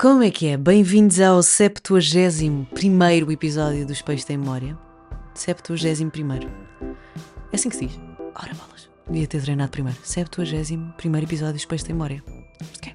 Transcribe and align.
Como 0.00 0.22
é 0.22 0.30
que 0.30 0.46
é? 0.46 0.56
Bem-vindos 0.56 1.20
ao 1.20 1.42
71 1.42 3.30
episódio 3.30 3.86
dos 3.86 4.00
Peixes 4.00 4.24
da 4.24 4.34
Memória. 4.34 4.74
71 5.34 6.10
É 7.52 7.54
assim 7.54 7.68
que 7.68 7.76
se 7.76 7.86
diz? 7.86 8.00
Ora 8.34 8.54
bolas. 8.54 8.88
Devia 9.06 9.26
ter 9.26 9.42
treinado 9.42 9.70
primeiro. 9.70 9.98
71 10.02 11.18
episódio 11.18 11.52
dos 11.52 11.66
Peixes 11.66 11.86
da 11.86 11.92
Memória. 11.92 12.24
Ok. 12.78 12.94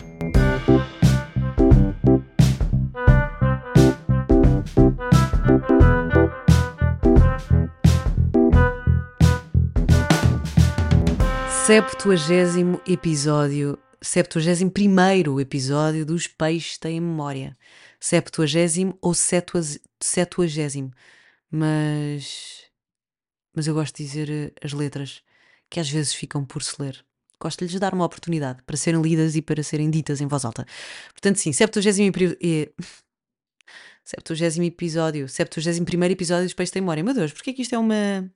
Septuagésimo 11.68 12.82
episódio 12.88 13.78
71 14.06 15.40
episódio 15.40 16.06
dos 16.06 16.28
Peixes 16.28 16.78
Têm 16.78 17.02
Memória. 17.02 17.58
70 18.00 18.98
ou 19.02 19.14
70. 19.16 20.92
Mas. 21.50 22.66
Mas 23.56 23.66
eu 23.66 23.74
gosto 23.74 23.98
de 23.98 24.04
dizer 24.04 24.30
eh, 24.30 24.52
as 24.64 24.74
letras 24.74 25.24
que 25.70 25.80
às 25.80 25.90
vezes 25.90 26.14
ficam 26.14 26.46
por 26.46 26.62
se 26.62 26.80
ler. 26.80 27.04
Gosto 27.40 27.66
de 27.66 27.72
lhes 27.72 27.80
dar 27.80 27.96
uma 27.96 28.06
oportunidade 28.06 28.62
para 28.64 28.78
serem 28.78 29.02
lidas 29.02 29.36
e 29.36 29.42
para 29.42 29.64
serem 29.64 29.90
ditas 29.90 30.22
em 30.22 30.28
voz 30.28 30.46
alta. 30.46 30.66
Portanto, 31.12 31.38
sim, 31.38 31.52
70 31.52 31.80
e. 32.40 32.72
70 34.04 34.64
episódio, 34.66 35.28
71 35.28 36.04
episódio 36.12 36.44
dos 36.44 36.54
Peixes 36.54 36.72
Têm 36.72 36.82
Memória. 36.82 37.04
Meu 37.04 37.14
Deus, 37.14 37.34
porquê 37.34 37.50
é 37.50 37.54
que 37.54 37.64
isto 37.64 37.74
é 37.74 37.80
uma. 37.80 38.32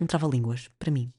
um 0.00 0.06
trava-línguas 0.06 0.70
para 0.78 0.90
mim? 0.90 1.12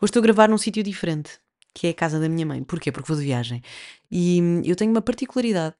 Hoje 0.00 0.10
estou 0.10 0.20
a 0.20 0.22
gravar 0.22 0.48
num 0.48 0.58
sítio 0.58 0.84
diferente 0.84 1.40
que 1.76 1.88
é 1.88 1.90
a 1.90 1.94
casa 1.94 2.18
da 2.18 2.26
minha 2.26 2.46
mãe. 2.46 2.64
Porquê? 2.64 2.90
Porque 2.90 3.06
vou 3.06 3.18
de 3.18 3.26
viagem. 3.26 3.62
E 4.10 4.40
hum, 4.40 4.62
eu 4.64 4.74
tenho 4.74 4.90
uma 4.90 5.02
particularidade 5.02 5.74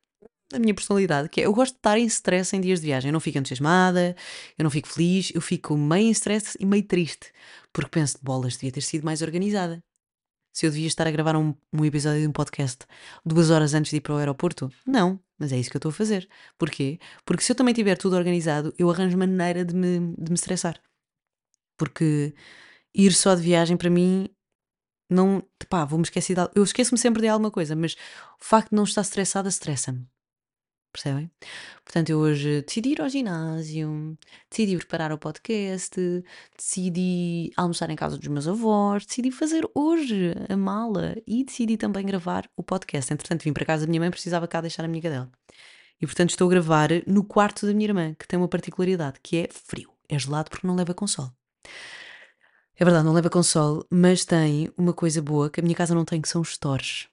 da 0.51 0.59
minha 0.59 0.75
personalidade, 0.75 1.31
que 1.31 1.41
é 1.41 1.47
eu 1.47 1.55
gosto 1.55 1.73
de 1.73 1.79
estar 1.79 1.99
em 1.99 2.05
stress 2.05 2.55
em 2.55 2.61
dias 2.61 2.81
de 2.81 2.87
viagem. 2.87 3.09
Eu 3.09 3.15
não 3.15 3.21
fico 3.21 3.39
entusiasmada, 3.39 4.15
eu 4.59 4.63
não 4.63 4.71
fico 4.71 4.89
feliz, 4.89 5.33
eu 5.35 5.41
fico 5.41 5.75
meio 5.75 6.09
em 6.09 6.11
stress 6.11 6.57
e 6.61 6.67
meio 6.67 6.83
triste. 6.85 7.33
Porque 7.73 7.91
penso 7.91 8.19
bolas, 8.23 8.53
devia 8.53 8.71
ter 8.73 8.83
sido 8.83 9.05
mais 9.05 9.23
organizada. 9.23 9.83
Se 10.53 10.67
eu 10.67 10.71
devia 10.71 10.87
estar 10.87 11.07
a 11.07 11.11
gravar 11.11 11.35
um, 11.35 11.55
um 11.73 11.85
episódio 11.85 12.21
de 12.21 12.29
um 12.29 12.33
podcast 12.33 12.85
duas 13.25 13.49
horas 13.51 13.73
antes 13.73 13.91
de 13.91 13.97
ir 13.97 14.01
para 14.03 14.15
o 14.15 14.19
aeroporto? 14.19 14.71
Não, 14.87 15.19
mas 15.39 15.51
é 15.51 15.57
isso 15.57 15.71
que 15.71 15.77
eu 15.77 15.79
estou 15.79 15.91
a 15.91 15.95
fazer. 15.95 16.29
Porquê? 16.59 16.99
Porque 17.25 17.43
se 17.43 17.53
eu 17.53 17.57
também 17.57 17.75
tiver 17.75 17.97
tudo 17.97 18.17
organizado, 18.17 18.75
eu 18.79 18.91
arranjo 18.91 19.17
maneira 19.17 19.65
de 19.65 19.75
me, 19.75 20.15
de 20.19 20.31
me 20.31 20.35
estressar. 20.35 20.79
Porque 21.79 22.35
ir 22.95 23.13
só 23.13 23.35
de 23.35 23.43
viagem 23.43 23.77
para 23.79 23.91
mim 23.91 24.29
não, 25.09 25.43
pá, 25.69 25.85
vou-me 25.85 26.05
esquecer 26.05 26.35
de 26.35 26.51
Eu 26.55 26.65
esqueço-me 26.65 26.99
sempre 26.99 27.23
de 27.23 27.29
alguma 27.29 27.51
coisa, 27.51 27.77
mas 27.77 27.95
o 28.41 28.45
facto 28.45 28.71
de 28.71 28.77
não 28.77 28.85
estar 28.85 29.03
estressada 29.03 29.49
estressa-me. 29.49 30.07
Percebem? 30.93 31.31
Portanto, 31.85 32.09
eu 32.09 32.19
hoje 32.19 32.63
decidi 32.63 32.93
ir 32.93 33.03
ao 33.03 33.09
ginásio, 33.09 34.17
decidi 34.51 34.79
preparar 34.79 35.13
o 35.13 35.19
podcast, 35.19 36.01
decidi 36.57 37.53
almoçar 37.55 37.91
em 37.91 37.97
casa 37.97 38.17
dos 38.17 38.29
meus 38.29 38.49
avós, 38.49 39.05
decidi 39.05 39.31
fazer 39.31 39.69
hoje 39.75 40.33
a 40.49 40.57
mala 40.57 41.15
e 41.27 41.45
decidi 41.45 41.77
também 41.77 42.07
gravar 42.07 42.49
o 42.57 42.63
podcast. 42.63 43.13
Entretanto, 43.13 43.43
vim 43.43 43.53
para 43.53 43.67
casa 43.67 43.85
da 43.85 43.91
minha 43.91 44.01
mãe, 44.01 44.11
precisava 44.11 44.49
cá 44.49 44.63
deixar 44.63 44.87
a 44.87 44.89
minha 44.89 45.03
cadela. 45.03 45.31
E 46.01 46.07
portanto, 46.07 46.31
estou 46.31 46.47
a 46.47 46.51
gravar 46.51 46.89
no 47.07 47.23
quarto 47.23 47.67
da 47.67 47.75
minha 47.75 47.89
irmã, 47.89 48.15
que 48.15 48.27
tem 48.27 48.39
uma 48.39 48.49
particularidade, 48.49 49.19
que 49.23 49.37
é 49.37 49.49
frio. 49.51 49.91
É 50.09 50.19
gelado 50.19 50.51
porque 50.51 50.67
não 50.67 50.75
leva 50.75 50.95
com 50.95 51.07
sol. 51.07 51.31
É 52.79 52.85
verdade, 52.85 53.07
não 53.07 53.15
leva 53.15 53.31
console, 53.31 53.85
mas 53.91 54.27
tem 54.27 54.71
uma 54.77 54.93
coisa 54.93 55.23
boa 55.23 55.49
que 55.49 55.61
a 55.61 55.63
minha 55.63 55.75
casa 55.75 55.95
não 55.95 56.05
tem, 56.05 56.21
que 56.21 56.29
são 56.29 56.43
os 56.43 56.51
stores. 56.51 57.09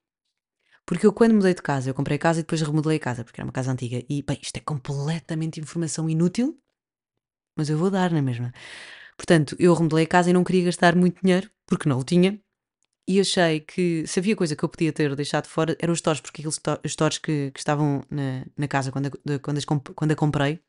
Porque 0.85 1.05
eu, 1.05 1.13
quando 1.13 1.33
mudei 1.33 1.53
de 1.53 1.61
casa, 1.61 1.89
eu 1.89 1.93
comprei 1.93 2.17
a 2.17 2.19
casa 2.19 2.39
e 2.41 2.43
depois 2.43 2.61
remodelei 2.61 2.97
a 2.97 2.99
casa, 2.99 3.23
porque 3.23 3.39
era 3.39 3.47
uma 3.47 3.53
casa 3.53 3.71
antiga. 3.71 4.03
E, 4.09 4.21
bem, 4.21 4.37
isto 4.41 4.57
é 4.57 4.59
completamente 4.59 5.61
informação 5.61 6.09
inútil, 6.09 6.59
mas 7.57 7.69
eu 7.69 7.77
vou 7.77 7.89
dar 7.89 8.11
na 8.11 8.21
mesma. 8.21 8.51
Portanto, 9.15 9.55
eu 9.57 9.73
remodelei 9.73 10.03
a 10.03 10.07
casa 10.07 10.29
e 10.29 10.33
não 10.33 10.43
queria 10.43 10.65
gastar 10.65 10.97
muito 10.97 11.21
dinheiro, 11.21 11.49
porque 11.65 11.87
não 11.87 11.99
o 11.99 12.03
tinha. 12.03 12.37
E 13.07 13.21
achei 13.21 13.61
que 13.61 14.05
se 14.05 14.19
havia 14.19 14.35
coisa 14.35 14.57
que 14.57 14.63
eu 14.65 14.69
podia 14.69 14.91
ter 14.91 15.15
deixado 15.15 15.47
fora, 15.47 15.77
eram 15.79 15.93
os 15.93 15.99
stores, 15.99 16.19
porque 16.19 16.41
aqueles 16.41 16.59
stores 16.87 17.17
que, 17.19 17.51
que 17.51 17.59
estavam 17.59 18.03
na, 18.09 18.45
na 18.57 18.67
casa 18.67 18.91
quando 18.91 19.07
a, 19.07 19.39
quando, 19.39 19.57
as, 19.59 19.65
quando 19.65 20.11
a 20.11 20.15
comprei 20.15 20.59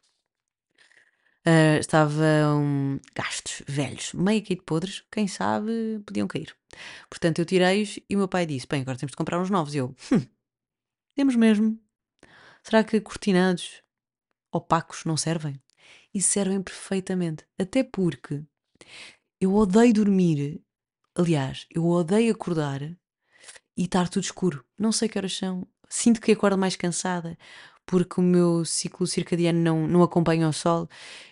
Uh, 1.47 1.79
estavam 1.79 2.99
gastos, 3.15 3.63
velhos, 3.67 4.15
meio 4.15 4.41
aqui 4.41 4.55
de 4.55 4.63
podres, 4.63 5.05
quem 5.13 5.29
sabe 5.29 6.01
podiam 6.07 6.27
cair. 6.27 6.57
Portanto, 7.11 7.39
eu 7.39 7.45
tirei-os 7.45 7.99
e 8.09 8.15
o 8.15 8.19
meu 8.19 8.29
pai 8.29 8.47
disse: 8.47 8.67
Bem, 8.67 8.81
agora 8.81 8.97
temos 8.97 9.11
de 9.11 9.17
comprar 9.17 9.39
uns 9.39 9.51
novos. 9.51 9.75
E 9.75 9.79
eu, 9.79 9.95
hum, 10.11 10.27
temos 11.15 11.37
mesmo. 11.37 11.79
Será 12.63 12.83
que 12.83 12.99
cortinados 12.99 13.83
opacos 14.51 15.05
não 15.05 15.19
servem? 15.19 15.61
E 16.15 16.23
servem 16.23 16.63
perfeitamente. 16.63 17.47
Até 17.59 17.85
porque 17.85 18.43
eu 19.39 19.55
odeio 19.55 19.93
dormir. 19.93 20.63
Aliás, 21.15 21.67
eu 21.71 21.87
odeio 21.87 22.33
acordar 22.33 22.81
e 22.83 23.85
estar 23.85 24.09
tudo 24.09 24.25
escuro. 24.25 24.65
Não 24.79 24.93
sei 24.93 25.11
que 25.11 25.19
horas 25.19 25.37
são. 25.37 25.69
Sinto 25.91 26.21
que 26.23 26.33
acordo 26.33 26.57
mais 26.57 26.75
cansada 26.75 27.37
porque 27.87 28.21
o 28.21 28.23
meu 28.23 28.65
ciclo 28.65 29.07
circadiano 29.07 29.59
não, 29.61 29.87
não 29.87 30.03
acompanha 30.03 30.49
o 30.49 30.53
sol. 30.53 30.89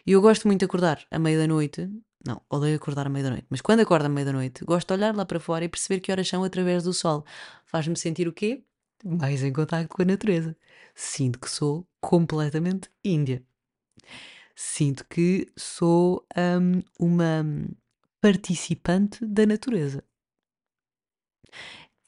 E 0.07 0.13
eu 0.13 0.21
gosto 0.21 0.47
muito 0.47 0.61
de 0.61 0.65
acordar 0.67 1.05
à 1.11 1.19
meia 1.19 1.39
da 1.39 1.47
noite. 1.47 1.89
Não, 2.27 2.41
odeio 2.49 2.77
acordar 2.77 3.07
à 3.07 3.11
meia 3.11 3.25
da 3.25 3.31
noite. 3.31 3.47
Mas 3.51 3.61
quando 3.61 3.81
acordo 3.81 4.07
à 4.07 4.09
meia 4.09 4.27
da 4.27 4.33
noite, 4.33 4.65
gosto 4.65 4.89
de 4.89 4.95
olhar 4.95 5.15
lá 5.15 5.25
para 5.25 5.41
fora 5.41 5.65
e 5.65 5.69
perceber 5.69 6.01
que 6.01 6.13
horas 6.13 6.29
são 6.29 6.45
através 6.45 6.85
do 6.85 6.93
sol. 6.93 7.25
Faz-me 7.67 7.97
sentir 7.97 8.29
o 8.29 8.33
quê? 8.33 8.63
Mais 9.05 9.43
em 9.43 9.53
contato 9.53 9.89
com 9.89 10.03
a 10.03 10.05
natureza. 10.05 10.57
Sinto 10.95 11.41
que 11.41 11.51
sou 11.51 11.87
completamente 12.01 12.91
índia. 13.05 13.45
Sinto 14.55 15.05
que 15.09 15.51
sou 15.57 16.25
um, 16.37 16.83
uma 16.99 17.45
participante 18.21 19.25
da 19.27 19.45
natureza. 19.45 20.05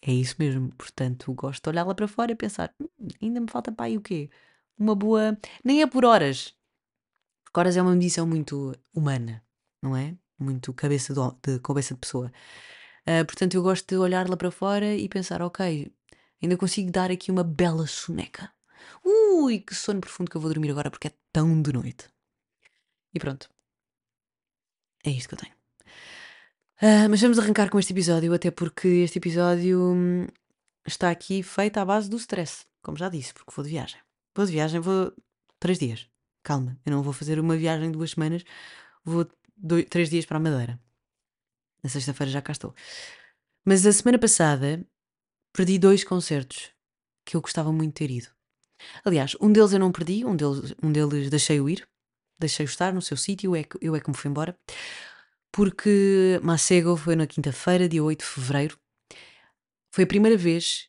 É 0.07 0.13
isso 0.13 0.37
mesmo. 0.39 0.71
Portanto, 0.77 1.33
gosto 1.35 1.63
de 1.65 1.71
olhar 1.71 1.87
lá 1.87 1.95
para 1.95 2.07
fora 2.09 2.33
e 2.33 2.37
pensar: 2.37 2.75
"Hum, 2.81 2.89
ainda 3.23 3.41
me 3.41 3.51
falta 3.51 3.73
para 3.73 3.87
aí 3.87 3.97
o 3.97 4.01
quê? 4.03 4.31
Uma 4.79 4.95
boa. 4.95 5.39
Nem 5.65 5.83
é 5.83 5.87
por 5.87 6.05
horas, 6.05 6.55
porque 7.45 7.61
horas 7.61 7.77
é 7.77 7.83
uma 7.83 7.93
medição 7.95 8.27
muito 8.27 8.75
humana, 8.95 9.43
não 9.83 9.97
é? 9.97 10.17
Muito 10.39 10.73
cabeça 10.75 11.15
de, 11.15 11.61
cabeça 11.61 11.95
de 11.95 12.01
pessoa. 12.01 12.33
Ah, 13.07 13.25
portanto, 13.25 13.55
eu 13.55 13.63
gosto 13.63 13.87
de 13.89 13.97
olhar 13.99 14.29
lá 14.29 14.37
para 14.37 14.51
fora 14.51 14.95
e 14.97 15.09
pensar: 15.09 15.43
ok, 15.43 15.93
ainda 16.43 16.57
consigo 16.57 16.91
dar 16.93 17.11
aqui 17.11 17.31
uma 17.31 17.45
bela 17.45 17.87
soneca. 17.87 18.53
Ui, 19.05 19.61
que 19.61 19.75
sono 19.75 20.01
profundo 20.01 20.31
que 20.31 20.37
eu 20.37 20.41
vou 20.41 20.51
dormir 20.53 20.71
agora 20.71 20.91
porque 20.91 21.09
é 21.09 21.15
tão 21.33 21.61
de 21.63 21.73
noite. 21.73 22.09
E 23.15 23.19
pronto. 23.19 23.49
É 25.05 25.11
isto 25.11 25.29
que 25.29 25.35
eu 25.37 25.39
tenho. 25.39 25.54
Ah, 26.81 27.09
mas 27.09 27.21
vamos 27.21 27.39
arrancar 27.39 27.71
com 27.71 27.79
este 27.79 27.93
episódio, 27.93 28.35
até 28.35 28.51
porque 28.51 28.89
este 28.89 29.19
episódio 29.19 29.81
hum, 29.95 30.27
está 30.85 31.09
aqui 31.09 31.41
feito 31.43 31.79
à 31.79 31.85
base 31.85 32.11
do 32.11 32.17
stress, 32.17 32.67
como 32.83 32.97
já 32.97 33.09
disse, 33.09 33.33
porque 33.33 33.53
vou 33.55 33.65
de 33.65 33.71
viagem. 33.71 34.01
Vou 34.35 34.45
de 34.45 34.53
viagem, 34.53 34.81
vou 34.81 35.13
três 35.61 35.79
dias. 35.79 36.09
Calma, 36.43 36.77
eu 36.85 36.91
não 36.91 37.03
vou 37.03 37.13
fazer 37.13 37.39
uma 37.39 37.57
viagem 37.57 37.93
de 37.93 37.97
duas 37.97 38.11
semanas, 38.11 38.45
vou 39.05 39.27
dois, 39.57 39.85
três 39.89 40.11
dias 40.11 40.27
para 40.27 40.37
a 40.37 40.41
Madeira. 40.41 40.81
Na 41.83 41.89
sexta-feira 41.89 42.33
já 42.33 42.43
cá 42.43 42.53
estou. 42.53 42.75
Mas 43.65 43.87
a 43.87 43.93
semana 43.93 44.19
passada 44.19 44.85
perdi 45.53 45.79
dois 45.79 46.03
concertos 46.03 46.73
que 47.25 47.37
eu 47.37 47.41
gostava 47.41 47.73
muito 47.73 47.95
de 47.95 48.07
ter 48.07 48.11
ido. 48.11 48.29
Aliás, 49.05 49.37
um 49.41 49.53
deles 49.53 49.73
eu 49.73 49.79
não 49.79 49.93
perdi, 49.93 50.25
um 50.25 50.35
deles, 50.35 50.75
um 50.83 50.91
deles 50.91 51.31
deixei-o 51.31 51.69
ir, 51.69 51.89
deixei-o 52.37 52.67
estar 52.67 52.93
no 52.93 53.01
seu 53.01 53.17
sítio, 53.17 53.53
eu 53.53 53.57
é, 53.57 53.63
que, 53.63 53.79
eu 53.81 53.95
é 53.95 54.01
que 54.01 54.11
me 54.11 54.17
fui 54.17 54.29
embora 54.29 54.59
porque 55.55 56.41
Macego 56.43 56.97
foi 56.97 57.15
na 57.15 57.29
quinta-feira, 57.29 57.89
dia 57.89 58.03
8 58.03 58.19
de 58.19 58.27
fevereiro. 58.27 58.77
Foi 59.95 60.03
a 60.03 60.07
primeira 60.07 60.37
vez 60.37 60.89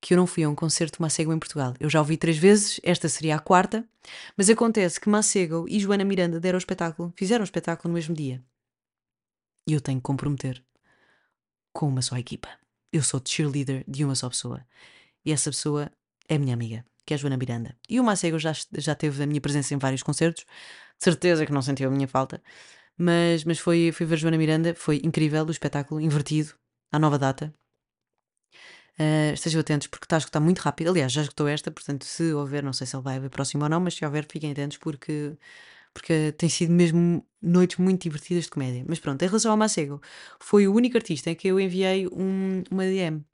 que 0.00 0.14
eu 0.14 0.18
não 0.18 0.26
fui 0.26 0.44
a 0.44 0.48
um 0.48 0.54
concerto 0.54 0.98
de 0.98 1.02
Macego 1.02 1.32
em 1.32 1.38
Portugal. 1.38 1.74
Eu 1.80 1.90
já 1.90 1.98
ouvi 1.98 2.16
três 2.16 2.38
vezes, 2.38 2.80
esta 2.84 3.08
seria 3.08 3.34
a 3.34 3.40
quarta, 3.40 3.84
mas 4.36 4.48
acontece 4.48 5.00
que 5.00 5.08
Macego 5.08 5.66
e 5.68 5.80
Joana 5.80 6.04
Miranda 6.04 6.38
deram 6.38 6.56
o 6.56 6.60
espetáculo, 6.60 7.12
fizeram 7.16 7.42
o 7.42 7.44
espetáculo 7.44 7.90
no 7.90 7.94
mesmo 7.94 8.14
dia. 8.14 8.40
E 9.68 9.72
eu 9.72 9.80
tenho 9.80 9.98
que 9.98 10.04
comprometer 10.04 10.64
com 11.72 11.88
uma 11.88 12.02
só 12.02 12.16
equipa. 12.16 12.50
Eu 12.92 13.02
sou 13.02 13.20
cheerleader 13.24 13.84
de 13.88 14.04
uma 14.04 14.14
só 14.14 14.28
pessoa. 14.28 14.64
E 15.24 15.32
essa 15.32 15.50
pessoa 15.50 15.90
é 16.28 16.38
minha 16.38 16.54
amiga, 16.54 16.84
que 17.04 17.14
é 17.14 17.16
a 17.16 17.18
Joana 17.18 17.36
Miranda. 17.36 17.76
E 17.88 17.98
o 17.98 18.04
Macego 18.04 18.38
já, 18.38 18.52
já 18.78 18.94
teve 18.94 19.24
a 19.24 19.26
minha 19.26 19.40
presença 19.40 19.74
em 19.74 19.78
vários 19.78 20.04
concertos, 20.04 20.46
certeza 21.00 21.44
que 21.44 21.52
não 21.52 21.62
sentiu 21.62 21.88
a 21.88 21.90
minha 21.90 22.06
falta. 22.06 22.40
Mas, 23.02 23.42
mas 23.44 23.58
foi, 23.58 23.90
foi 23.90 24.06
ver 24.06 24.16
Joana 24.16 24.38
Miranda, 24.38 24.74
foi 24.76 25.00
incrível 25.02 25.44
o 25.44 25.50
espetáculo, 25.50 26.00
invertido, 26.00 26.54
à 26.92 26.98
nova 27.00 27.18
data. 27.18 27.52
Uh, 28.96 29.32
estejam 29.34 29.60
atentos 29.60 29.88
porque 29.88 30.04
está 30.04 30.16
a 30.16 30.18
escutar 30.18 30.38
muito 30.38 30.60
rápido. 30.60 30.90
Aliás, 30.90 31.10
já 31.10 31.22
escutou 31.22 31.48
esta, 31.48 31.68
portanto, 31.72 32.04
se 32.04 32.32
houver, 32.32 32.62
não 32.62 32.72
sei 32.72 32.86
se 32.86 32.94
ele 32.94 33.02
vai 33.02 33.16
haver 33.16 33.30
próximo 33.30 33.64
ou 33.64 33.68
não, 33.68 33.80
mas 33.80 33.94
se 33.94 34.04
houver, 34.04 34.24
fiquem 34.30 34.52
atentos 34.52 34.76
porque, 34.78 35.36
porque 35.92 36.32
tem 36.32 36.48
sido 36.48 36.72
mesmo 36.72 37.26
noites 37.42 37.78
muito 37.78 38.02
divertidas 38.02 38.44
de 38.44 38.50
comédia. 38.50 38.84
Mas 38.88 39.00
pronto, 39.00 39.20
em 39.22 39.26
relação 39.26 39.50
ao 39.50 39.56
Macego, 39.56 40.00
foi 40.40 40.68
o 40.68 40.74
único 40.74 40.96
artista 40.96 41.30
em 41.30 41.34
que 41.34 41.48
eu 41.48 41.58
enviei 41.58 42.06
um, 42.08 42.62
uma 42.70 42.84
DM. 42.84 43.24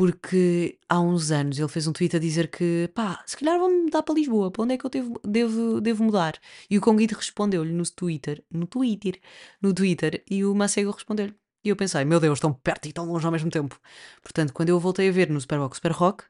Porque 0.00 0.78
há 0.88 0.98
uns 0.98 1.30
anos 1.30 1.58
ele 1.58 1.68
fez 1.68 1.86
um 1.86 1.92
tweet 1.92 2.16
a 2.16 2.18
dizer 2.18 2.50
que 2.50 2.90
pá, 2.94 3.22
se 3.26 3.36
calhar 3.36 3.58
vou 3.58 3.70
mudar 3.70 4.02
para 4.02 4.14
Lisboa, 4.14 4.50
para 4.50 4.62
onde 4.62 4.72
é 4.72 4.78
que 4.78 4.86
eu 4.86 4.88
devo, 4.88 5.20
devo, 5.22 5.78
devo 5.78 6.04
mudar? 6.04 6.40
E 6.70 6.78
o 6.78 6.80
Conguito 6.80 7.14
respondeu-lhe 7.14 7.70
no 7.70 7.84
Twitter, 7.84 8.42
no 8.50 8.66
Twitter, 8.66 9.20
no 9.60 9.74
Twitter, 9.74 10.24
e 10.30 10.42
o 10.42 10.54
Macego 10.54 10.90
respondeu-lhe. 10.90 11.34
E 11.62 11.68
eu 11.68 11.76
pensei, 11.76 12.02
meu 12.06 12.18
Deus, 12.18 12.40
tão 12.40 12.50
perto 12.50 12.88
e 12.88 12.94
tão 12.94 13.04
longe 13.04 13.26
ao 13.26 13.30
mesmo 13.30 13.50
tempo. 13.50 13.78
Portanto, 14.22 14.54
quando 14.54 14.70
eu 14.70 14.80
voltei 14.80 15.10
a 15.10 15.12
ver 15.12 15.28
no 15.28 15.38
Superbox 15.38 15.76
Super 15.76 15.92
Rock, 15.92 16.24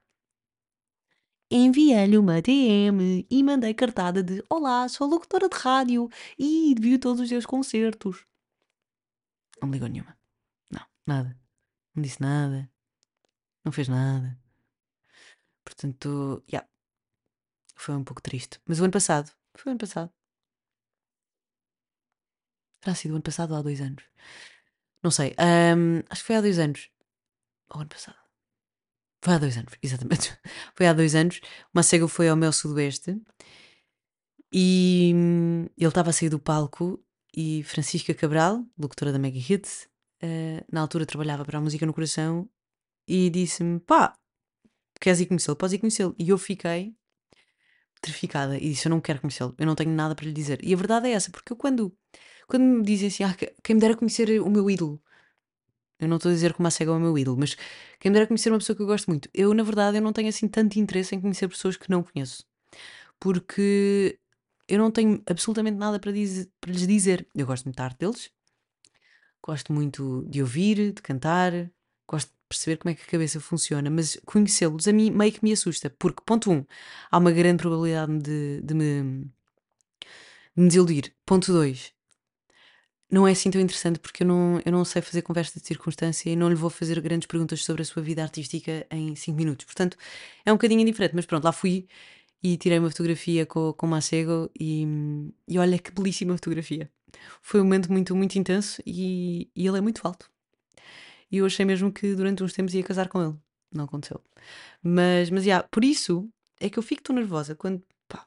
enviei-lhe 1.48 2.18
uma 2.18 2.42
DM 2.42 3.24
e 3.30 3.42
mandei 3.44 3.72
cartada 3.72 4.20
de 4.20 4.42
Olá, 4.50 4.88
sou 4.88 5.06
locutora 5.06 5.48
de 5.48 5.56
rádio 5.56 6.08
e 6.36 6.74
vi 6.76 6.98
todos 6.98 7.20
os 7.20 7.28
teus 7.28 7.46
concertos. 7.46 8.26
Não 9.62 9.68
me 9.68 9.74
ligou 9.74 9.88
nenhuma. 9.88 10.18
Não, 10.72 10.84
nada. 11.06 11.38
Não 11.94 12.02
disse 12.02 12.20
nada. 12.20 12.68
Não 13.64 13.72
fez 13.72 13.88
nada. 13.88 14.38
Portanto, 15.64 16.42
yeah. 16.50 16.68
Foi 17.74 17.94
um 17.94 18.04
pouco 18.04 18.22
triste. 18.22 18.60
Mas 18.66 18.80
o 18.80 18.84
ano 18.84 18.92
passado. 18.92 19.30
Foi 19.54 19.70
o 19.70 19.72
ano 19.72 19.78
passado. 19.78 20.12
Terá 22.80 22.94
sido 22.94 23.12
o 23.12 23.14
ano 23.16 23.22
passado 23.22 23.52
ou 23.52 23.58
há 23.58 23.62
dois 23.62 23.80
anos? 23.80 24.04
Não 25.02 25.10
sei. 25.10 25.34
ahm, 25.38 26.02
acho 26.10 26.22
que 26.22 26.26
foi 26.26 26.36
há 26.36 26.40
dois 26.40 26.58
anos. 26.58 26.90
Ou 27.70 27.80
ano 27.80 27.88
passado. 27.88 28.18
Foi 29.22 29.34
há 29.34 29.38
dois 29.38 29.56
anos, 29.56 29.74
exatamente. 29.82 30.38
Foi 30.74 30.86
há 30.86 30.92
dois 30.92 31.14
anos. 31.14 31.40
O 31.72 31.74
Macego 31.74 32.08
foi 32.08 32.28
ao 32.28 32.36
meu 32.36 32.52
sudoeste 32.52 33.20
e 34.52 35.12
ele 35.76 35.88
estava 35.88 36.10
a 36.10 36.12
sair 36.12 36.28
do 36.28 36.38
palco 36.38 37.02
e 37.36 37.62
Francisca 37.64 38.12
Cabral, 38.14 38.66
locutora 38.78 39.12
da 39.12 39.18
Mega 39.18 39.38
Hits, 39.38 39.88
eh, 40.20 40.64
na 40.72 40.80
altura 40.80 41.06
trabalhava 41.06 41.44
para 41.44 41.58
a 41.58 41.60
Música 41.60 41.86
no 41.86 41.94
Coração 41.94 42.48
e 43.10 43.30
disse-me: 43.30 43.80
pá, 43.80 44.14
queres 45.00 45.20
ir 45.20 45.26
conhecê-lo? 45.26 45.56
Podes 45.56 45.74
ir 45.74 45.80
conhecê-lo. 45.80 46.14
E 46.18 46.28
eu 46.30 46.38
fiquei 46.38 46.94
petrificada 47.94 48.56
e 48.56 48.70
disse: 48.70 48.86
Eu 48.86 48.90
não 48.90 49.00
quero 49.00 49.20
conhecê-lo, 49.20 49.54
eu 49.58 49.66
não 49.66 49.74
tenho 49.74 49.90
nada 49.90 50.14
para 50.14 50.24
lhe 50.26 50.32
dizer. 50.32 50.58
E 50.64 50.72
a 50.72 50.76
verdade 50.76 51.08
é 51.08 51.12
essa, 51.12 51.30
porque 51.30 51.52
eu 51.52 51.56
quando, 51.56 51.92
quando 52.48 52.62
me 52.64 52.82
dizem 52.82 53.08
assim, 53.08 53.24
ah, 53.24 53.34
que- 53.34 53.54
quem 53.62 53.74
me 53.76 53.80
dera 53.80 53.96
conhecer 53.96 54.40
o 54.40 54.50
meu 54.50 54.70
ídolo, 54.70 55.00
eu 55.98 56.08
não 56.08 56.16
estou 56.16 56.30
a 56.30 56.34
dizer 56.34 56.54
que 56.54 56.60
o 56.60 56.62
Macega 56.62 56.90
é 56.92 56.94
o 56.94 57.00
meu 57.00 57.16
ídolo, 57.18 57.36
mas 57.38 57.56
quem 57.98 58.10
me 58.10 58.14
dera 58.14 58.26
conhecer 58.26 58.50
uma 58.50 58.58
pessoa 58.58 58.76
que 58.76 58.82
eu 58.82 58.86
gosto 58.86 59.08
muito, 59.08 59.28
eu 59.34 59.52
na 59.54 59.62
verdade 59.62 59.98
eu 59.98 60.02
não 60.02 60.12
tenho 60.12 60.28
assim 60.28 60.48
tanto 60.48 60.78
interesse 60.78 61.14
em 61.14 61.20
conhecer 61.20 61.48
pessoas 61.48 61.76
que 61.76 61.90
não 61.90 62.02
conheço, 62.02 62.44
porque 63.20 64.18
eu 64.68 64.78
não 64.78 64.90
tenho 64.90 65.22
absolutamente 65.28 65.78
nada 65.78 66.00
para, 66.00 66.12
para 66.60 66.72
lhes 66.72 66.86
dizer. 66.86 67.26
Eu 67.34 67.46
gosto 67.46 67.64
muito 67.66 67.76
da 67.76 67.84
arte 67.84 67.98
deles, 68.00 68.30
gosto 69.42 69.72
muito 69.72 70.24
de 70.28 70.40
ouvir, 70.42 70.92
de 70.92 71.02
cantar, 71.02 71.52
gosto 72.10 72.28
de 72.28 72.34
perceber 72.48 72.76
como 72.78 72.90
é 72.92 72.94
que 72.94 73.02
a 73.02 73.06
cabeça 73.06 73.40
funciona, 73.40 73.90
mas 73.90 74.18
conhecê-los 74.26 74.88
a 74.88 74.92
mim 74.92 75.10
meio 75.10 75.32
que 75.32 75.42
me 75.42 75.52
assusta, 75.52 75.90
porque, 75.90 76.22
ponto 76.26 76.50
um, 76.50 76.64
há 77.10 77.18
uma 77.18 77.32
grande 77.32 77.58
probabilidade 77.62 78.18
de, 78.18 78.60
de 78.62 78.74
me, 78.74 79.30
de 80.56 80.62
me 80.62 80.68
desiludir. 80.68 81.14
Ponto 81.24 81.52
dois, 81.52 81.92
não 83.10 83.26
é 83.26 83.32
assim 83.32 83.50
tão 83.50 83.60
interessante 83.60 83.98
porque 83.98 84.22
eu 84.22 84.26
não, 84.26 84.60
eu 84.64 84.72
não 84.72 84.84
sei 84.84 85.02
fazer 85.02 85.22
conversa 85.22 85.58
de 85.58 85.66
circunstância 85.66 86.30
e 86.30 86.36
não 86.36 86.48
lhe 86.48 86.54
vou 86.54 86.70
fazer 86.70 87.00
grandes 87.00 87.26
perguntas 87.26 87.64
sobre 87.64 87.82
a 87.82 87.84
sua 87.84 88.02
vida 88.02 88.22
artística 88.22 88.86
em 88.90 89.14
5 89.16 89.36
minutos. 89.36 89.64
Portanto, 89.66 89.96
é 90.44 90.52
um 90.52 90.56
bocadinho 90.56 90.80
indiferente, 90.80 91.14
mas 91.14 91.26
pronto, 91.26 91.44
lá 91.44 91.52
fui 91.52 91.88
e 92.42 92.56
tirei 92.56 92.78
uma 92.78 92.90
fotografia 92.90 93.44
com, 93.46 93.72
com 93.72 93.86
o 93.86 93.90
Macego 93.90 94.50
e, 94.58 94.86
e 95.48 95.58
olha 95.58 95.78
que 95.78 95.90
belíssima 95.92 96.34
fotografia. 96.34 96.90
Foi 97.42 97.60
um 97.60 97.64
momento 97.64 97.90
muito, 97.92 98.14
muito 98.16 98.38
intenso 98.38 98.80
e, 98.86 99.50
e 99.54 99.66
ele 99.66 99.78
é 99.78 99.80
muito 99.80 100.00
alto. 100.06 100.30
E 101.30 101.38
eu 101.38 101.46
achei 101.46 101.64
mesmo 101.64 101.92
que 101.92 102.14
durante 102.14 102.42
uns 102.42 102.52
tempos 102.52 102.74
ia 102.74 102.82
casar 102.82 103.08
com 103.08 103.22
ele. 103.22 103.34
Não 103.72 103.84
aconteceu. 103.84 104.20
Mas, 104.82 105.30
mas, 105.30 105.44
yeah, 105.44 105.66
por 105.70 105.84
isso 105.84 106.28
é 106.60 106.68
que 106.68 106.78
eu 106.78 106.82
fico 106.82 107.02
tão 107.02 107.14
nervosa 107.14 107.54
quando, 107.54 107.82
pá, 108.08 108.26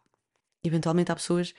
eventualmente 0.64 1.12
há 1.12 1.16
pessoas 1.16 1.54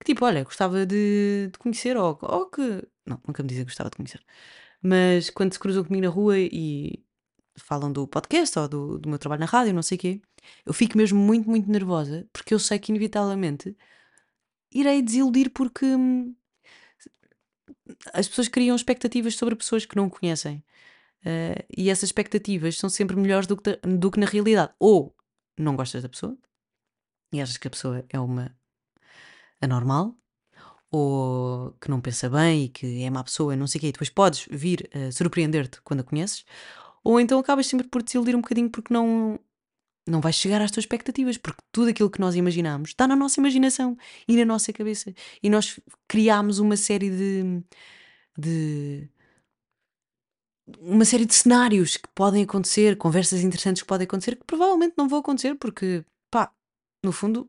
que 0.00 0.06
tipo, 0.06 0.24
olha, 0.24 0.44
gostava 0.44 0.84
de, 0.86 1.48
de 1.52 1.58
conhecer 1.58 1.96
ou, 1.96 2.18
ou 2.22 2.46
que. 2.50 2.60
Não, 3.06 3.20
nunca 3.26 3.42
me 3.42 3.48
dizem 3.48 3.64
que 3.64 3.70
gostava 3.70 3.90
de 3.90 3.96
conhecer. 3.96 4.22
Mas 4.82 5.30
quando 5.30 5.52
se 5.52 5.58
cruzam 5.60 5.84
comigo 5.84 6.04
na 6.04 6.10
rua 6.10 6.38
e 6.38 7.04
falam 7.56 7.92
do 7.92 8.06
podcast 8.08 8.58
ou 8.58 8.68
do, 8.68 8.98
do 8.98 9.08
meu 9.08 9.18
trabalho 9.18 9.40
na 9.40 9.46
rádio, 9.46 9.74
não 9.74 9.82
sei 9.82 9.96
o 9.96 10.00
quê, 10.00 10.22
eu 10.66 10.72
fico 10.72 10.98
mesmo 10.98 11.18
muito, 11.18 11.48
muito 11.48 11.70
nervosa 11.70 12.26
porque 12.32 12.54
eu 12.54 12.58
sei 12.58 12.78
que 12.78 12.90
inevitavelmente 12.92 13.76
irei 14.72 15.02
desiludir 15.02 15.50
porque 15.50 15.84
hum, 15.86 16.34
as 18.12 18.28
pessoas 18.28 18.48
criam 18.48 18.76
expectativas 18.76 19.36
sobre 19.36 19.56
pessoas 19.56 19.86
que 19.86 19.96
não 19.96 20.08
conhecem. 20.10 20.64
Eh, 21.24 21.66
e 21.76 21.90
essas 21.90 22.04
expectativas 22.04 22.76
são 22.78 22.90
sempre 22.90 23.16
melhores 23.16 23.46
do 23.46 23.56
que, 23.56 23.76
do 23.76 24.10
que 24.10 24.20
na 24.20 24.26
realidade. 24.26 24.72
Ou 24.78 25.14
não 25.58 25.76
gostas 25.76 26.02
da 26.02 26.08
pessoa 26.08 26.36
e 27.32 27.40
achas 27.40 27.56
que 27.56 27.66
a 27.68 27.70
pessoa 27.70 28.04
é 28.10 28.20
uma 28.20 28.54
anormal, 29.60 30.16
ou 30.90 31.72
que 31.80 31.90
não 31.90 32.00
pensa 32.00 32.28
bem 32.28 32.64
e 32.64 32.68
que 32.68 33.02
é 33.02 33.10
má 33.10 33.24
pessoa 33.24 33.56
não 33.56 33.66
sei 33.66 33.78
o 33.78 33.80
quê, 33.80 33.88
e 33.88 33.92
depois 33.92 34.10
podes 34.10 34.46
vir 34.50 34.90
a 34.94 35.10
surpreender-te 35.10 35.80
quando 35.82 36.00
a 36.00 36.04
conheces, 36.04 36.44
ou 37.02 37.18
então 37.18 37.38
acabas 37.38 37.66
sempre 37.66 37.88
por 37.88 38.02
desiludir 38.02 38.36
um 38.36 38.42
bocadinho 38.42 38.70
porque 38.70 38.92
não, 38.92 39.38
não 40.06 40.20
vais 40.20 40.36
chegar 40.36 40.60
às 40.60 40.70
tuas 40.70 40.84
expectativas, 40.84 41.38
porque 41.38 41.62
tudo 41.70 41.90
aquilo 41.90 42.10
que 42.10 42.20
nós 42.20 42.34
imaginamos 42.34 42.90
está 42.90 43.06
na 43.06 43.16
nossa 43.16 43.40
imaginação 43.40 43.96
e 44.26 44.36
na 44.36 44.44
nossa 44.44 44.72
cabeça. 44.72 45.14
E 45.42 45.48
nós 45.48 45.78
criámos 46.08 46.58
uma 46.58 46.76
série 46.76 47.10
de, 47.10 47.62
de 48.36 49.08
uma 50.80 51.04
série 51.04 51.26
de 51.26 51.34
cenários 51.34 51.96
que 51.96 52.08
podem 52.14 52.44
acontecer, 52.44 52.96
conversas 52.96 53.40
interessantes 53.42 53.82
que 53.82 53.88
podem 53.88 54.04
acontecer, 54.04 54.36
que 54.36 54.44
provavelmente 54.44 54.94
não 54.96 55.08
vão 55.08 55.20
acontecer, 55.20 55.54
porque, 55.56 56.04
pá, 56.30 56.52
no 57.04 57.12
fundo, 57.12 57.48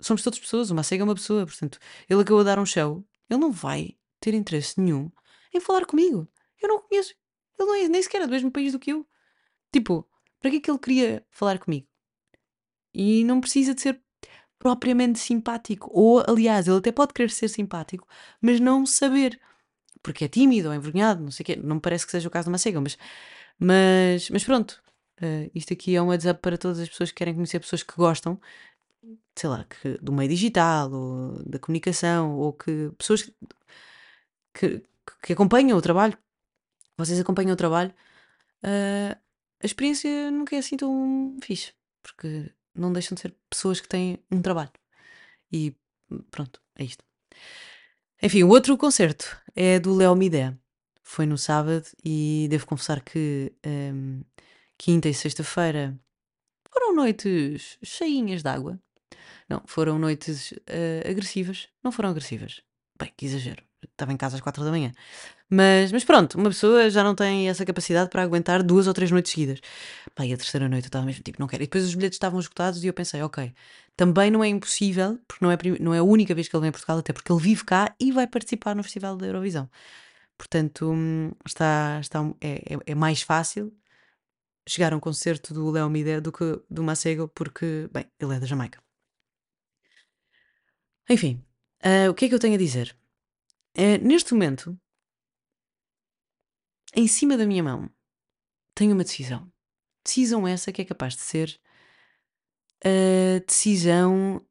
somos 0.00 0.22
todas 0.22 0.38
pessoas, 0.38 0.70
o 0.70 0.74
Macega 0.74 1.02
é 1.02 1.04
uma 1.04 1.14
pessoa, 1.14 1.46
portanto, 1.46 1.78
ele 2.08 2.22
acabou 2.22 2.40
de 2.40 2.46
dar 2.46 2.58
um 2.58 2.66
show, 2.66 3.04
ele 3.28 3.40
não 3.40 3.52
vai 3.52 3.96
ter 4.20 4.34
interesse 4.34 4.80
nenhum 4.80 5.10
em 5.54 5.60
falar 5.60 5.86
comigo. 5.86 6.28
Eu 6.60 6.68
não 6.68 6.80
conheço. 6.80 7.14
Ele 7.58 7.68
não 7.68 7.74
é 7.74 7.88
nem 7.88 8.02
sequer 8.02 8.22
é 8.22 8.26
do 8.26 8.30
mesmo 8.30 8.50
país 8.50 8.72
do 8.72 8.78
que 8.78 8.92
eu. 8.92 9.06
Tipo, 9.72 10.08
para 10.40 10.50
que 10.50 10.56
é 10.58 10.60
que 10.60 10.70
ele 10.70 10.78
queria 10.78 11.26
falar 11.30 11.58
comigo? 11.58 11.86
E 12.94 13.24
não 13.24 13.40
precisa 13.40 13.74
de 13.74 13.80
ser 13.82 14.00
propriamente 14.58 15.18
simpático. 15.18 15.90
Ou, 15.92 16.22
aliás, 16.28 16.66
ele 16.68 16.78
até 16.78 16.92
pode 16.92 17.12
querer 17.14 17.30
ser 17.30 17.48
simpático, 17.48 18.06
mas 18.40 18.60
não 18.60 18.84
saber. 18.86 19.40
Porque 20.02 20.24
é 20.24 20.28
tímido 20.28 20.68
ou 20.68 20.74
envergonhado, 20.74 21.22
não 21.22 21.30
sei 21.30 21.42
o 21.44 21.46
quê. 21.46 21.56
Não 21.56 21.76
me 21.76 21.80
parece 21.82 22.06
que 22.06 22.12
seja 22.12 22.28
o 22.28 22.30
caso 22.30 22.46
do 22.48 22.52
Macega, 22.52 22.80
mas, 22.80 22.98
mas, 23.58 24.30
mas 24.30 24.44
pronto. 24.44 24.82
Eh, 25.20 25.50
isto 25.54 25.72
aqui 25.72 25.96
é 25.96 26.02
um 26.02 26.08
WhatsApp 26.08 26.40
para 26.40 26.58
todas 26.58 26.78
as 26.80 26.88
pessoas 26.88 27.10
que 27.10 27.16
querem 27.16 27.34
conhecer 27.34 27.60
pessoas 27.60 27.82
que 27.82 27.94
gostam, 27.96 28.40
sei 29.36 29.50
lá, 29.50 29.64
que, 29.64 29.98
do 29.98 30.12
meio 30.12 30.28
digital, 30.28 30.92
ou 30.92 31.42
da 31.44 31.58
comunicação, 31.58 32.36
ou 32.38 32.52
que 32.52 32.90
pessoas 32.98 33.30
que, 34.54 34.82
que 35.22 35.32
acompanham 35.32 35.78
o 35.78 35.82
trabalho. 35.82 36.16
Vocês 36.96 37.20
acompanham 37.20 37.52
o 37.54 37.56
trabalho. 37.56 37.94
eh, 38.62 39.16
a 39.62 39.66
experiência 39.66 40.30
nunca 40.30 40.54
é 40.56 40.58
assim 40.58 40.76
tão 40.76 41.36
fixe, 41.42 41.72
porque 42.02 42.50
não 42.74 42.92
deixam 42.92 43.14
de 43.14 43.22
ser 43.22 43.34
pessoas 43.50 43.80
que 43.80 43.88
têm 43.88 44.18
um 44.30 44.40
trabalho. 44.40 44.70
E 45.52 45.74
pronto, 46.30 46.60
é 46.76 46.84
isto. 46.84 47.04
Enfim, 48.22 48.42
o 48.42 48.48
outro 48.48 48.76
concerto 48.76 49.36
é 49.54 49.78
do 49.78 49.94
Léo 49.94 50.14
Midé. 50.14 50.54
Foi 51.02 51.24
no 51.24 51.38
sábado 51.38 51.86
e 52.04 52.46
devo 52.50 52.66
confessar 52.66 53.00
que 53.00 53.52
hum, 53.66 54.22
quinta 54.76 55.08
e 55.08 55.14
sexta-feira 55.14 55.98
foram 56.70 56.94
noites 56.94 57.78
cheinhas 57.82 58.42
de 58.42 58.48
água. 58.48 58.78
Não, 59.48 59.62
foram 59.66 59.98
noites 59.98 60.52
eh, 60.66 61.02
agressivas. 61.08 61.68
Não 61.82 61.90
foram 61.90 62.10
agressivas. 62.10 62.60
Bem, 62.98 63.12
que 63.16 63.24
exagero. 63.24 63.64
Estava 63.82 64.12
em 64.12 64.16
casa 64.16 64.36
às 64.36 64.42
quatro 64.42 64.62
da 64.64 64.70
manhã. 64.70 64.92
Mas, 65.50 65.90
mas 65.92 66.04
pronto, 66.04 66.36
uma 66.36 66.50
pessoa 66.50 66.90
já 66.90 67.02
não 67.02 67.14
tem 67.14 67.48
essa 67.48 67.64
capacidade 67.64 68.10
para 68.10 68.22
aguentar 68.22 68.62
duas 68.62 68.86
ou 68.86 68.92
três 68.92 69.10
noites 69.10 69.32
seguidas. 69.32 69.60
Pá, 70.14 70.26
e 70.26 70.32
a 70.32 70.36
terceira 70.36 70.68
noite 70.68 70.84
eu 70.86 70.88
estava 70.88 71.06
mesmo 71.06 71.22
tipo, 71.22 71.40
não 71.40 71.46
quero. 71.48 71.62
E 71.62 71.66
depois 71.66 71.84
os 71.84 71.94
bilhetes 71.94 72.16
estavam 72.16 72.38
esgotados 72.38 72.84
e 72.84 72.86
eu 72.86 72.92
pensei, 72.94 73.22
ok, 73.22 73.52
também 73.96 74.30
não 74.30 74.44
é 74.44 74.48
impossível, 74.48 75.18
porque 75.26 75.44
não 75.44 75.50
é, 75.50 75.56
não 75.80 75.94
é 75.94 75.98
a 75.98 76.02
única 76.02 76.34
vez 76.34 76.48
que 76.48 76.54
ele 76.56 76.62
vem 76.62 76.68
a 76.68 76.72
Portugal, 76.72 76.98
até 76.98 77.12
porque 77.14 77.32
ele 77.32 77.40
vive 77.40 77.64
cá 77.64 77.94
e 77.98 78.12
vai 78.12 78.26
participar 78.26 78.74
no 78.76 78.82
Festival 78.82 79.16
da 79.16 79.26
Eurovisão. 79.26 79.70
Portanto, 80.38 80.90
hum, 80.92 81.32
está, 81.46 81.98
está, 82.00 82.20
é, 82.40 82.74
é- 82.74 82.78
é 82.92 82.94
mais 82.94 83.22
fácil 83.22 83.72
chegar 84.68 84.92
a 84.92 84.96
um 84.96 85.00
concerto 85.00 85.54
do 85.54 85.70
Léo 85.70 85.90
Midé 85.90 86.20
do 86.20 86.32
que 86.32 86.60
do 86.70 86.82
Macego, 86.84 87.28
porque, 87.28 87.88
bem, 87.92 88.06
ele 88.20 88.36
é 88.36 88.40
da 88.40 88.46
Jamaica. 88.46 88.80
Enfim, 91.08 91.42
ah, 91.82 92.10
o 92.10 92.14
que 92.14 92.24
é 92.26 92.28
que 92.28 92.34
eu 92.34 92.38
tenho 92.38 92.54
a 92.54 92.58
dizer? 92.58 92.96
Eh, 93.76 93.98
neste 93.98 94.34
momento, 94.34 94.78
em 96.94 97.06
cima 97.06 97.36
da 97.36 97.46
minha 97.46 97.62
mão, 97.62 97.90
tenho 98.74 98.92
uma 98.92 99.04
decisão. 99.04 99.50
Decisão 100.04 100.46
essa 100.46 100.72
que 100.72 100.82
é 100.82 100.84
capaz 100.84 101.14
de 101.14 101.22
ser 101.22 101.60
a 102.82 103.44
decisão 103.46 104.44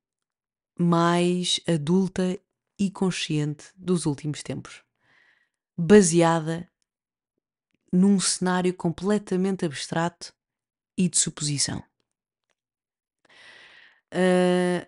mais 0.77 1.59
adulta 1.67 2.39
e 2.77 2.91
consciente 2.91 3.71
dos 3.75 4.05
últimos 4.05 4.43
tempos, 4.43 4.83
baseada 5.75 6.69
num 7.91 8.19
cenário 8.19 8.73
completamente 8.73 9.65
abstrato 9.65 10.33
e 10.95 11.09
de 11.09 11.17
suposição. 11.17 11.83
Ah, 14.11 14.87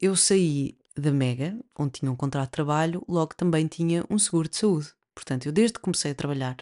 eu 0.00 0.16
saí 0.16 0.78
da 0.96 1.12
Mega, 1.12 1.58
onde 1.78 2.00
tinha 2.00 2.10
um 2.10 2.16
contrato 2.16 2.48
de 2.48 2.52
trabalho, 2.52 3.04
logo 3.08 3.34
também 3.34 3.66
tinha 3.66 4.04
um 4.08 4.18
seguro 4.18 4.48
de 4.48 4.56
saúde. 4.56 4.94
Portanto, 5.20 5.44
eu 5.44 5.52
desde 5.52 5.74
que 5.74 5.80
comecei 5.80 6.12
a 6.12 6.14
trabalhar, 6.14 6.56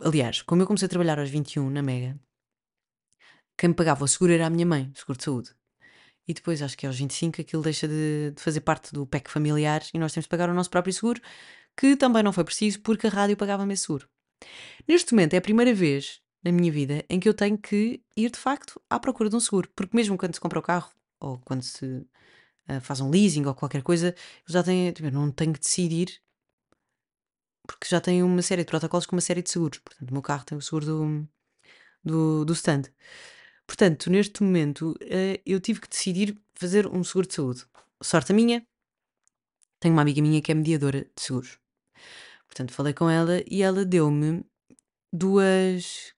aliás, 0.00 0.40
como 0.40 0.62
eu 0.62 0.66
comecei 0.66 0.86
a 0.86 0.88
trabalhar 0.88 1.18
aos 1.18 1.28
21 1.28 1.68
na 1.68 1.82
Mega, 1.82 2.18
quem 3.58 3.68
me 3.68 3.74
pagava 3.74 4.02
o 4.02 4.08
seguro 4.08 4.32
era 4.32 4.46
a 4.46 4.50
minha 4.50 4.64
mãe, 4.64 4.90
seguro 4.94 5.18
de 5.18 5.24
saúde. 5.24 5.54
E 6.26 6.32
depois, 6.32 6.62
acho 6.62 6.76
que 6.76 6.86
aos 6.86 6.98
25, 6.98 7.42
aquilo 7.42 7.62
deixa 7.62 7.86
de, 7.86 8.32
de 8.34 8.40
fazer 8.40 8.62
parte 8.62 8.90
do 8.90 9.06
PEC 9.06 9.30
familiar 9.30 9.82
e 9.92 9.98
nós 9.98 10.14
temos 10.14 10.24
de 10.24 10.30
pagar 10.30 10.48
o 10.48 10.54
nosso 10.54 10.70
próprio 10.70 10.94
seguro, 10.94 11.20
que 11.76 11.94
também 11.94 12.22
não 12.22 12.32
foi 12.32 12.42
preciso 12.42 12.80
porque 12.80 13.06
a 13.06 13.10
rádio 13.10 13.36
pagava-me 13.36 13.74
esse 13.74 13.82
seguro. 13.82 14.08
Neste 14.88 15.12
momento 15.12 15.34
é 15.34 15.36
a 15.36 15.42
primeira 15.42 15.74
vez 15.74 16.22
na 16.42 16.50
minha 16.50 16.72
vida 16.72 17.04
em 17.10 17.20
que 17.20 17.28
eu 17.28 17.34
tenho 17.34 17.58
que 17.58 18.02
ir 18.16 18.30
de 18.30 18.38
facto 18.38 18.80
à 18.88 18.98
procura 18.98 19.28
de 19.28 19.36
um 19.36 19.40
seguro, 19.40 19.70
porque 19.76 19.94
mesmo 19.94 20.16
quando 20.16 20.32
se 20.32 20.40
compra 20.40 20.58
o 20.58 20.62
carro 20.62 20.90
ou 21.20 21.38
quando 21.44 21.62
se 21.62 21.84
uh, 21.84 22.80
faz 22.80 23.02
um 23.02 23.10
leasing 23.10 23.44
ou 23.44 23.54
qualquer 23.54 23.82
coisa, 23.82 24.14
eu 24.48 24.52
já 24.52 24.62
tenho, 24.62 24.90
tipo, 24.90 25.10
não 25.10 25.30
tenho 25.30 25.52
que 25.52 25.60
decidir 25.60 26.18
porque 27.66 27.86
já 27.88 28.00
tenho 28.00 28.26
uma 28.26 28.42
série 28.42 28.62
de 28.62 28.70
protocolos 28.70 29.06
com 29.06 29.16
uma 29.16 29.20
série 29.20 29.42
de 29.42 29.50
seguros. 29.50 29.78
Portanto, 29.78 30.10
o 30.10 30.12
meu 30.12 30.22
carro 30.22 30.44
tem 30.44 30.56
o 30.56 30.62
seguro 30.62 30.86
do, 30.86 31.28
do, 32.04 32.44
do 32.44 32.52
stand. 32.52 32.82
Portanto, 33.66 34.10
neste 34.10 34.42
momento, 34.42 34.92
uh, 34.92 35.40
eu 35.44 35.60
tive 35.60 35.80
que 35.80 35.88
decidir 35.88 36.38
fazer 36.54 36.86
um 36.86 37.02
seguro 37.02 37.26
de 37.26 37.34
saúde. 37.34 37.66
Sorte 38.02 38.32
a 38.32 38.34
minha, 38.34 38.66
tenho 39.80 39.94
uma 39.94 40.02
amiga 40.02 40.22
minha 40.22 40.40
que 40.40 40.52
é 40.52 40.54
mediadora 40.54 41.02
de 41.02 41.22
seguros. 41.22 41.58
Portanto, 42.46 42.72
falei 42.72 42.94
com 42.94 43.10
ela 43.10 43.42
e 43.50 43.62
ela 43.62 43.84
deu-me 43.84 44.44
duas 45.12 46.14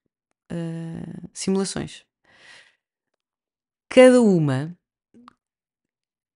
uh, 0.51 1.29
simulações. 1.33 2.05
Cada 3.89 4.21
uma, 4.21 4.77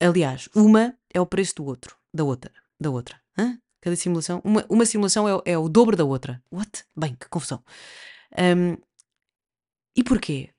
aliás, 0.02 0.50
uma 0.56 0.98
é 1.14 1.22
o 1.22 1.26
preço 1.26 1.56
do 1.56 1.66
outro, 1.66 1.96
da 2.14 2.24
outra, 2.24 2.52
da 2.80 2.90
outra. 2.90 3.22
Hã? 3.38 3.60
Cada 3.84 3.98
simulação, 3.98 4.42
uma, 4.46 4.66
uma 4.70 4.86
simulação 4.86 5.28
é, 5.28 5.42
é, 5.44 5.58
o 5.58 5.68
dobro 5.68 5.98
da 5.98 6.06
outra. 6.06 6.42
What? 6.50 6.86
Bem, 6.96 7.16
que 7.16 7.28
confusão. 7.28 7.62
Um, 8.32 8.78
e 9.94 10.02
porquê? 10.02 10.54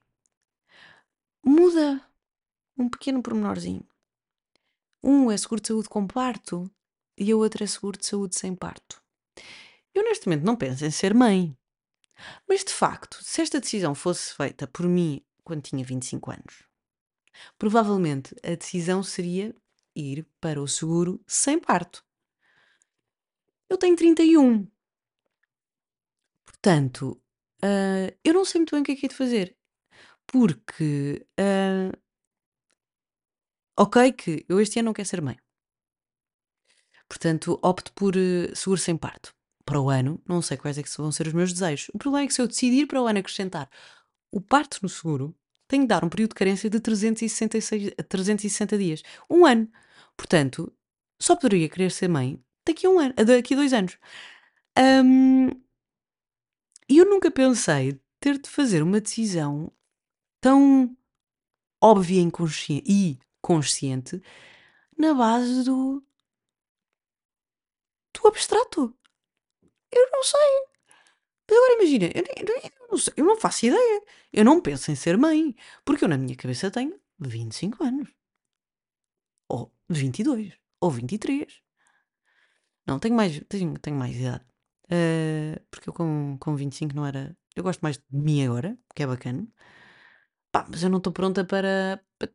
Muda 1.42 2.06
um 2.76 2.86
pequeno 2.86 3.22
pormenorzinho. 3.22 3.82
Um 5.02 5.30
é 5.30 5.38
seguro 5.38 5.62
de 5.62 5.68
saúde 5.68 5.88
com 5.88 6.06
parto 6.06 6.70
e 7.16 7.32
a 7.32 7.36
outra 7.36 7.64
é 7.64 7.66
seguro 7.66 7.96
de 7.96 8.04
saúde 8.04 8.36
sem 8.36 8.54
parto. 8.54 9.02
Eu 9.94 10.04
neste 10.04 10.26
momento 10.26 10.44
não 10.44 10.54
penso 10.54 10.84
em 10.84 10.90
ser 10.90 11.14
mãe. 11.14 11.56
Mas 12.46 12.62
de 12.62 12.74
facto, 12.74 13.24
se 13.24 13.40
esta 13.40 13.58
decisão 13.58 13.94
fosse 13.94 14.34
feita 14.34 14.66
por 14.66 14.86
mim 14.86 15.24
quando 15.42 15.62
tinha 15.62 15.82
25 15.82 16.30
anos, 16.30 16.64
provavelmente 17.56 18.36
a 18.42 18.54
decisão 18.54 19.02
seria 19.02 19.56
ir 19.96 20.28
para 20.42 20.60
o 20.60 20.68
seguro 20.68 21.24
sem 21.26 21.58
parto. 21.58 22.04
Eu 23.68 23.78
tenho 23.78 23.96
31. 23.96 24.66
Portanto, 26.44 27.20
uh, 27.62 28.16
eu 28.24 28.34
não 28.34 28.44
sei 28.44 28.60
muito 28.60 28.72
bem 28.72 28.82
o 28.82 28.84
que 28.84 28.92
é 28.92 28.96
que 28.96 29.06
é 29.06 29.08
de 29.08 29.14
fazer. 29.14 29.56
Porque, 30.26 31.26
uh, 31.38 31.96
ok, 33.78 34.12
que 34.12 34.44
eu 34.48 34.60
este 34.60 34.78
ano 34.78 34.86
não 34.86 34.92
quero 34.94 35.08
ser 35.08 35.20
mãe. 35.20 35.38
Portanto, 37.08 37.58
opto 37.62 37.92
por 37.92 38.16
uh, 38.16 38.56
seguro 38.56 38.80
sem 38.80 38.96
parto. 38.96 39.34
Para 39.64 39.80
o 39.80 39.88
ano, 39.88 40.20
não 40.26 40.42
sei 40.42 40.56
quais 40.56 40.76
é 40.76 40.82
que 40.82 40.90
vão 40.96 41.10
ser 41.10 41.26
os 41.26 41.32
meus 41.32 41.52
desejos. 41.52 41.88
O 41.94 41.98
problema 41.98 42.24
é 42.24 42.26
que 42.28 42.34
se 42.34 42.42
eu 42.42 42.46
decidir 42.48 42.86
para 42.86 43.00
o 43.00 43.06
ano 43.06 43.18
acrescentar 43.18 43.70
o 44.30 44.40
parto 44.40 44.78
no 44.82 44.88
seguro, 44.88 45.34
tenho 45.68 45.84
de 45.84 45.88
dar 45.88 46.04
um 46.04 46.08
período 46.08 46.30
de 46.30 46.34
carência 46.34 46.68
de 46.68 46.80
366, 46.80 47.94
360 48.08 48.78
dias. 48.78 49.02
Um 49.30 49.46
ano. 49.46 49.70
Portanto, 50.16 50.72
só 51.18 51.36
poderia 51.36 51.68
querer 51.68 51.90
ser 51.90 52.08
mãe 52.08 52.42
daqui 52.66 52.86
a 52.86 52.90
um 52.90 52.98
ano, 52.98 53.14
daqui 53.14 53.54
a 53.54 53.56
dois 53.56 53.72
anos. 53.72 53.98
Um, 54.78 55.48
e 56.88 56.98
eu 56.98 57.04
nunca 57.06 57.30
pensei 57.30 58.00
ter 58.20 58.38
de 58.38 58.48
fazer 58.48 58.82
uma 58.82 59.00
decisão 59.00 59.72
tão 60.40 60.96
óbvia 61.82 62.20
e 62.86 63.18
consciente 63.42 64.22
na 64.96 65.12
base 65.14 65.64
do, 65.64 66.02
do 68.14 68.28
abstrato. 68.28 68.96
Eu 69.90 70.10
não 70.10 70.22
sei. 70.22 70.74
Mas 71.48 71.58
agora 71.58 71.74
imagina, 71.74 72.06
eu, 72.06 72.24
eu, 72.24 72.70
eu, 72.90 72.98
eu 73.16 73.24
não 73.24 73.36
faço 73.36 73.66
ideia. 73.66 74.02
Eu 74.32 74.44
não 74.44 74.60
penso 74.60 74.90
em 74.90 74.94
ser 74.96 75.16
mãe. 75.16 75.54
Porque 75.84 76.04
eu 76.04 76.08
na 76.08 76.16
minha 76.18 76.36
cabeça 76.36 76.70
tenho 76.70 76.98
25 77.18 77.84
anos. 77.84 78.08
Ou 79.48 79.72
22. 79.88 80.52
Ou 80.80 80.90
23. 80.90 81.63
Não, 82.86 82.98
tenho 82.98 83.14
mais, 83.14 83.40
tenho, 83.48 83.78
tenho 83.78 83.96
mais 83.96 84.16
idade. 84.16 84.44
Uh, 84.86 85.58
porque 85.70 85.88
eu 85.88 85.92
com, 85.92 86.36
com 86.38 86.56
25 86.56 86.94
não 86.94 87.06
era. 87.06 87.36
Eu 87.56 87.62
gosto 87.62 87.80
mais 87.80 87.96
de 87.96 88.04
mim 88.10 88.44
agora, 88.44 88.76
que 88.94 89.02
é 89.02 89.06
bacana. 89.06 89.46
Pá, 90.52 90.66
mas 90.68 90.82
eu 90.82 90.90
não 90.90 90.98
estou 90.98 91.12
pronta 91.12 91.44
para, 91.44 92.02
para, 92.18 92.32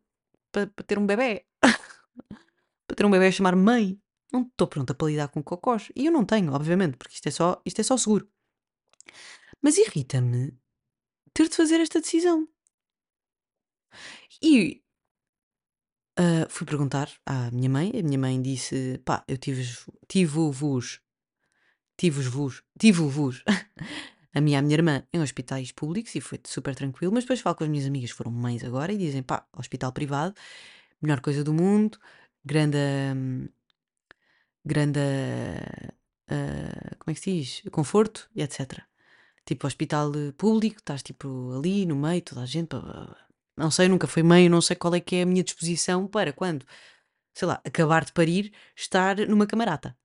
para, 0.52 0.68
para 0.68 0.86
ter 0.86 0.98
um 0.98 1.06
bebê. 1.06 1.46
para 2.88 2.96
ter 2.96 3.06
um 3.06 3.12
bebê 3.12 3.28
a 3.28 3.32
chamar 3.32 3.56
mãe. 3.56 4.00
Não 4.32 4.44
estou 4.44 4.68
pronta 4.68 4.94
para 4.94 5.08
lidar 5.08 5.28
com 5.30 5.44
cocós. 5.44 5.92
E 5.96 6.06
eu 6.06 6.12
não 6.12 6.26
tenho, 6.26 6.54
obviamente, 6.54 6.98
porque 6.98 7.16
isto 7.16 7.28
é 7.28 7.32
só, 7.32 7.62
isto 7.66 7.82
é 7.82 7.84
só 7.84 7.98
seguro. 7.98 8.30
Mas 9.62 9.78
irrita-me 9.78 10.58
ter 11.34 11.50
de 11.50 11.56
fazer 11.56 11.80
esta 11.82 12.02
decisão. 12.02 12.48
E 14.42 14.82
uh, 16.20 16.50
fui 16.50 16.68
perguntar 16.68 17.10
à 17.26 17.50
minha 17.52 17.70
mãe. 17.70 17.92
A 17.98 18.04
minha 18.04 18.20
mãe 18.20 18.42
disse: 18.42 19.00
pá, 19.06 19.24
eu 19.28 19.38
tive-vos, 19.38 19.86
tive-vos, 20.08 21.02
tive-vos, 21.98 22.64
tive-vos. 22.78 23.44
a 24.34 24.42
minha 24.42 24.58
e 24.58 24.60
a 24.60 24.62
minha 24.62 24.76
irmã 24.76 25.04
em 25.12 25.22
hospitais 25.22 25.72
públicos 25.72 26.14
e 26.16 26.22
foi 26.22 26.40
super 26.46 26.76
tranquilo, 26.76 27.14
mas 27.14 27.24
depois 27.24 27.42
falo 27.42 27.56
com 27.56 27.64
as 27.64 27.70
minhas 27.70 27.88
amigas 27.88 28.12
foram 28.12 28.32
mães 28.32 28.64
agora 28.64 28.94
e 28.94 28.98
dizem, 28.98 29.24
pá, 29.24 29.46
hospital 29.58 29.92
privado, 29.92 30.36
melhor 31.02 31.20
coisa 31.22 31.44
do 31.44 31.54
mundo, 31.54 31.98
grande, 32.46 32.78
hum, 33.16 33.48
grande, 34.64 35.00
uh, 35.00 36.96
como 37.00 37.12
é 37.12 37.14
que 37.14 37.20
se 37.20 37.32
diz? 37.34 37.64
Conforto 37.72 38.30
e 38.36 38.42
etc. 38.42 38.82
Tipo, 39.46 39.66
hospital 39.68 40.12
público, 40.38 40.78
estás 40.78 41.02
tipo 41.02 41.54
ali 41.58 41.86
no 41.86 41.96
meio, 41.96 42.22
toda 42.22 42.42
a 42.42 42.46
gente, 42.46 42.76
não 43.60 43.70
sei, 43.70 43.90
nunca 43.90 44.08
fui 44.08 44.24
mãe, 44.24 44.48
não 44.48 44.62
sei 44.62 44.76
qual 44.76 44.96
é 44.96 45.02
que 45.02 45.18
é 45.18 45.22
a 45.24 45.26
minha 45.26 45.44
disposição 45.44 46.08
para 46.08 46.32
quando, 46.32 46.66
sei 47.34 47.48
lá, 47.48 47.62
acabar 47.66 48.06
de 48.06 48.14
parir, 48.14 48.54
estar 48.76 49.18
numa 49.28 49.46
camarata. 49.46 49.98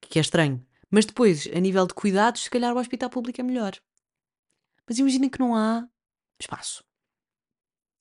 Que 0.00 0.18
é 0.18 0.22
estranho. 0.22 0.64
Mas 0.88 1.04
depois, 1.04 1.48
a 1.48 1.58
nível 1.58 1.84
de 1.86 1.94
cuidados, 1.94 2.44
se 2.44 2.50
calhar 2.50 2.72
o 2.72 2.78
hospital 2.78 3.10
público 3.10 3.40
é 3.40 3.44
melhor. 3.44 3.72
Mas 4.88 4.98
imaginem 4.98 5.28
que 5.28 5.40
não 5.40 5.56
há 5.56 5.88
espaço. 6.40 6.84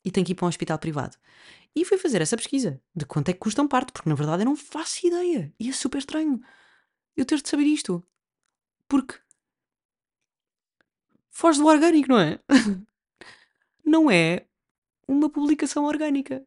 E 0.04 0.12
tem 0.12 0.24
que 0.24 0.34
ir 0.34 0.36
para 0.36 0.46
um 0.46 0.50
hospital 0.50 0.78
privado. 0.78 1.18
E 1.76 1.84
fui 1.84 1.98
fazer 1.98 2.22
essa 2.22 2.38
pesquisa 2.38 2.80
de 2.96 3.06
quanto 3.06 3.30
é 3.30 3.34
que 3.34 3.40
custa 3.40 3.62
um 3.62 3.68
parto, 3.68 3.92
porque 3.92 4.08
na 4.08 4.16
verdade 4.16 4.44
eu 4.44 4.46
não 4.46 4.56
faço 4.56 5.06
ideia. 5.08 5.52
E 5.60 5.68
é 5.68 5.74
super 5.74 5.98
estranho 5.98 6.40
eu 7.18 7.26
ter 7.26 7.42
de 7.42 7.50
saber 7.50 7.64
isto. 7.64 8.06
Porque 8.88 9.20
foge 11.32 11.60
do 11.60 11.66
orgânico, 11.66 12.10
não 12.10 12.20
é? 12.20 12.40
não 13.86 14.10
é 14.10 14.48
uma 15.08 15.30
publicação 15.30 15.86
orgânica. 15.86 16.46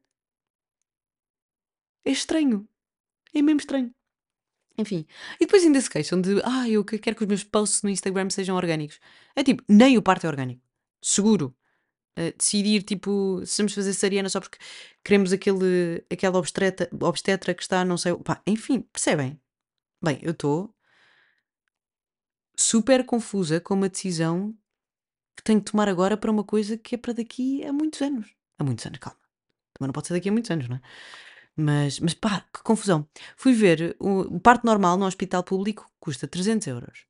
É 2.04 2.10
estranho. 2.10 2.68
É 3.34 3.42
mesmo 3.42 3.60
estranho. 3.60 3.94
Enfim. 4.76 5.06
E 5.40 5.46
depois 5.46 5.62
ainda 5.64 5.80
se 5.80 5.90
queixam 5.90 6.20
de 6.20 6.40
ah, 6.44 6.68
eu 6.68 6.84
quero 6.84 7.16
que 7.16 7.22
os 7.22 7.28
meus 7.28 7.44
posts 7.44 7.82
no 7.82 7.90
Instagram 7.90 8.30
sejam 8.30 8.56
orgânicos. 8.56 9.00
É 9.36 9.42
tipo, 9.42 9.62
nem 9.68 9.96
o 9.98 10.02
parto 10.02 10.26
é 10.26 10.28
orgânico. 10.28 10.62
Seguro 11.02 11.56
decidir, 12.36 12.82
tipo, 12.82 13.44
se 13.46 13.58
vamos 13.58 13.74
fazer 13.74 13.92
cesariana 13.92 14.28
só 14.28 14.40
porque 14.40 14.58
queremos 15.04 15.32
aquele, 15.32 16.04
aquela 16.10 16.38
obstetra, 16.38 16.88
obstetra 17.00 17.54
que 17.54 17.62
está, 17.62 17.84
não 17.84 17.96
sei. 17.96 18.14
Pá, 18.16 18.42
enfim, 18.46 18.80
percebem? 18.80 19.40
Bem, 20.02 20.18
eu 20.22 20.32
estou 20.32 20.74
super 22.56 23.04
confusa 23.06 23.60
com 23.60 23.74
uma 23.74 23.88
decisão 23.88 24.56
que 25.38 25.42
tenho 25.44 25.62
que 25.62 25.70
tomar 25.70 25.88
agora 25.88 26.16
para 26.16 26.32
uma 26.32 26.42
coisa 26.42 26.76
que 26.76 26.96
é 26.96 26.98
para 26.98 27.14
daqui 27.14 27.64
a 27.64 27.72
muitos 27.72 28.02
anos. 28.02 28.34
Há 28.58 28.64
muitos 28.64 28.84
anos, 28.84 28.98
calma. 28.98 29.20
Também 29.72 29.86
não 29.86 29.92
pode 29.92 30.08
ser 30.08 30.14
daqui 30.14 30.28
a 30.28 30.32
muitos 30.32 30.50
anos, 30.50 30.68
não 30.68 30.76
é? 30.76 30.80
Mas, 31.56 32.00
mas 32.00 32.12
pá, 32.12 32.44
que 32.52 32.60
confusão. 32.64 33.08
Fui 33.36 33.52
ver, 33.52 33.96
o, 34.00 34.40
parto 34.40 34.66
normal 34.66 34.96
no 34.96 35.06
hospital 35.06 35.44
público 35.44 35.88
custa 36.00 36.26
300 36.26 36.66
euros. 36.66 37.06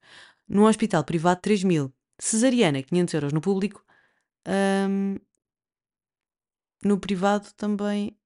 No 0.47 0.67
hospital 0.69 1.05
privado, 1.05 1.41
3 1.41 1.65
mil. 1.65 1.91
Cesariana, 2.19 2.83
500 2.83 3.15
euros 3.15 3.33
no 3.33 3.41
público, 3.41 3.83
no 6.85 6.99
privado 6.99 7.51
também 7.55 8.19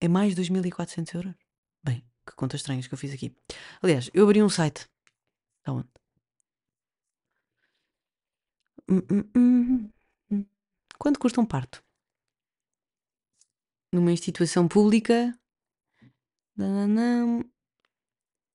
é 0.00 0.08
mais 0.08 0.34
2.400 0.34 1.14
euros. 1.14 1.34
Bem, 1.82 2.02
que 2.26 2.34
contas 2.34 2.60
estranhas 2.60 2.86
que 2.86 2.94
eu 2.94 2.98
fiz 2.98 3.12
aqui. 3.12 3.34
Aliás, 3.82 4.10
eu 4.14 4.24
abri 4.24 4.42
um 4.42 4.48
site. 4.48 4.88
Está 5.58 5.72
onde? 5.72 5.88
Hum, 5.88 6.02
hum, 7.60 8.77
hum, 8.77 8.77
hum. 8.77 8.77
Quanto 10.98 11.18
custa 11.18 11.40
um 11.40 11.46
parto? 11.46 11.84
Numa 13.92 14.12
instituição 14.12 14.66
pública, 14.66 15.38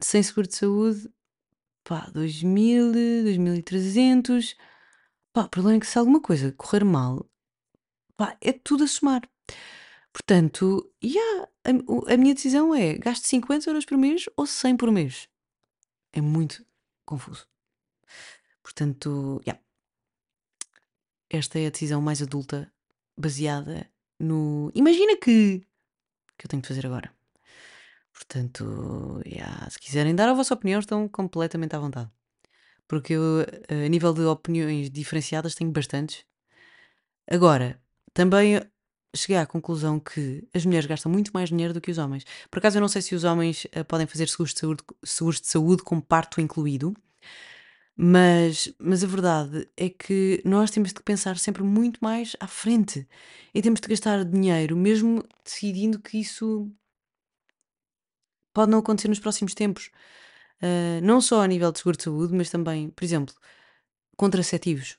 sem 0.01 0.21
seguro 0.21 0.47
de 0.47 0.55
saúde, 0.55 1.09
pá, 1.83 2.09
2000, 2.13 2.91
2300. 3.23 4.55
Pá, 5.31 5.43
o 5.43 5.49
problema 5.49 5.77
é 5.77 5.79
que 5.79 5.87
se 5.87 5.97
alguma 5.97 6.21
coisa 6.21 6.51
correr 6.51 6.83
mal, 6.83 7.27
pá, 8.15 8.37
é 8.41 8.51
tudo 8.51 8.83
a 8.83 8.87
somar. 8.87 9.21
Portanto, 10.11 10.93
yeah, 11.03 11.49
a, 11.63 12.13
a 12.13 12.17
minha 12.17 12.35
decisão 12.35 12.73
é 12.75 12.93
gasto 12.95 13.25
50 13.25 13.69
euros 13.69 13.85
por 13.85 13.97
mês 13.97 14.25
ou 14.37 14.45
100 14.45 14.77
por 14.77 14.91
mês. 14.91 15.27
É 16.11 16.21
muito 16.21 16.65
confuso. 17.05 17.47
Portanto, 18.61 19.41
yeah, 19.45 19.61
esta 21.33 21.59
é 21.59 21.67
a 21.67 21.69
decisão 21.71 21.99
mais 22.01 22.21
adulta 22.21 22.71
baseada 23.17 23.89
no. 24.19 24.71
Imagina 24.75 25.17
que. 25.17 25.65
que 26.37 26.45
eu 26.45 26.49
tenho 26.49 26.61
de 26.61 26.67
fazer 26.67 26.85
agora. 26.85 27.11
Portanto, 28.13 29.21
yeah, 29.25 29.67
se 29.69 29.79
quiserem 29.79 30.15
dar 30.15 30.29
a 30.29 30.33
vossa 30.33 30.53
opinião, 30.53 30.79
estão 30.79 31.07
completamente 31.07 31.75
à 31.75 31.79
vontade. 31.79 32.09
Porque 32.87 33.13
eu, 33.13 33.45
a 33.67 33.87
nível 33.89 34.13
de 34.13 34.21
opiniões 34.21 34.91
diferenciadas, 34.91 35.55
tenho 35.55 35.71
bastantes. 35.71 36.23
Agora, 37.27 37.81
também 38.13 38.61
cheguei 39.15 39.37
à 39.37 39.45
conclusão 39.45 39.99
que 39.99 40.47
as 40.53 40.65
mulheres 40.65 40.85
gastam 40.85 41.11
muito 41.11 41.31
mais 41.33 41.49
dinheiro 41.49 41.73
do 41.73 41.81
que 41.81 41.89
os 41.89 41.97
homens. 41.97 42.25
Por 42.51 42.59
acaso, 42.59 42.77
eu 42.77 42.81
não 42.81 42.87
sei 42.87 43.01
se 43.01 43.15
os 43.15 43.23
homens 43.23 43.65
eh, 43.71 43.83
podem 43.83 44.05
fazer 44.05 44.29
seguros 44.29 44.53
de 44.53 44.59
saúde, 44.59 44.83
seguros 45.03 45.41
de 45.41 45.47
saúde 45.47 45.83
com 45.83 45.99
parto 45.99 46.39
incluído, 46.39 46.95
mas, 47.95 48.73
mas 48.79 49.03
a 49.03 49.07
verdade 49.07 49.69
é 49.77 49.87
que 49.89 50.41
nós 50.43 50.71
temos 50.71 50.91
de 50.91 51.01
pensar 51.01 51.37
sempre 51.37 51.61
muito 51.63 51.99
mais 52.01 52.35
à 52.39 52.47
frente 52.47 53.07
e 53.53 53.61
temos 53.61 53.79
de 53.79 53.87
gastar 53.87 54.25
dinheiro, 54.25 54.75
mesmo 54.75 55.23
decidindo 55.45 55.99
que 55.99 56.17
isso 56.17 56.71
pode 58.53 58.71
não 58.71 58.79
acontecer 58.79 59.07
nos 59.09 59.19
próximos 59.19 59.53
tempos. 59.53 59.91
Uh, 60.61 61.01
não 61.03 61.21
só 61.21 61.41
a 61.41 61.47
nível 61.47 61.71
de 61.71 61.79
seguro 61.79 61.97
de 61.97 62.03
saúde, 62.03 62.33
mas 62.33 62.49
também, 62.49 62.89
por 62.89 63.03
exemplo, 63.03 63.35
contraceptivos. 64.15 64.97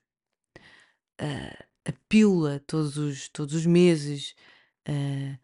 Uh, 1.21 1.65
a 1.87 1.93
pílula 2.09 2.61
todos 2.67 2.97
os, 2.97 3.29
todos 3.29 3.55
os 3.55 3.67
meses, 3.67 4.35
uh, 4.89 5.39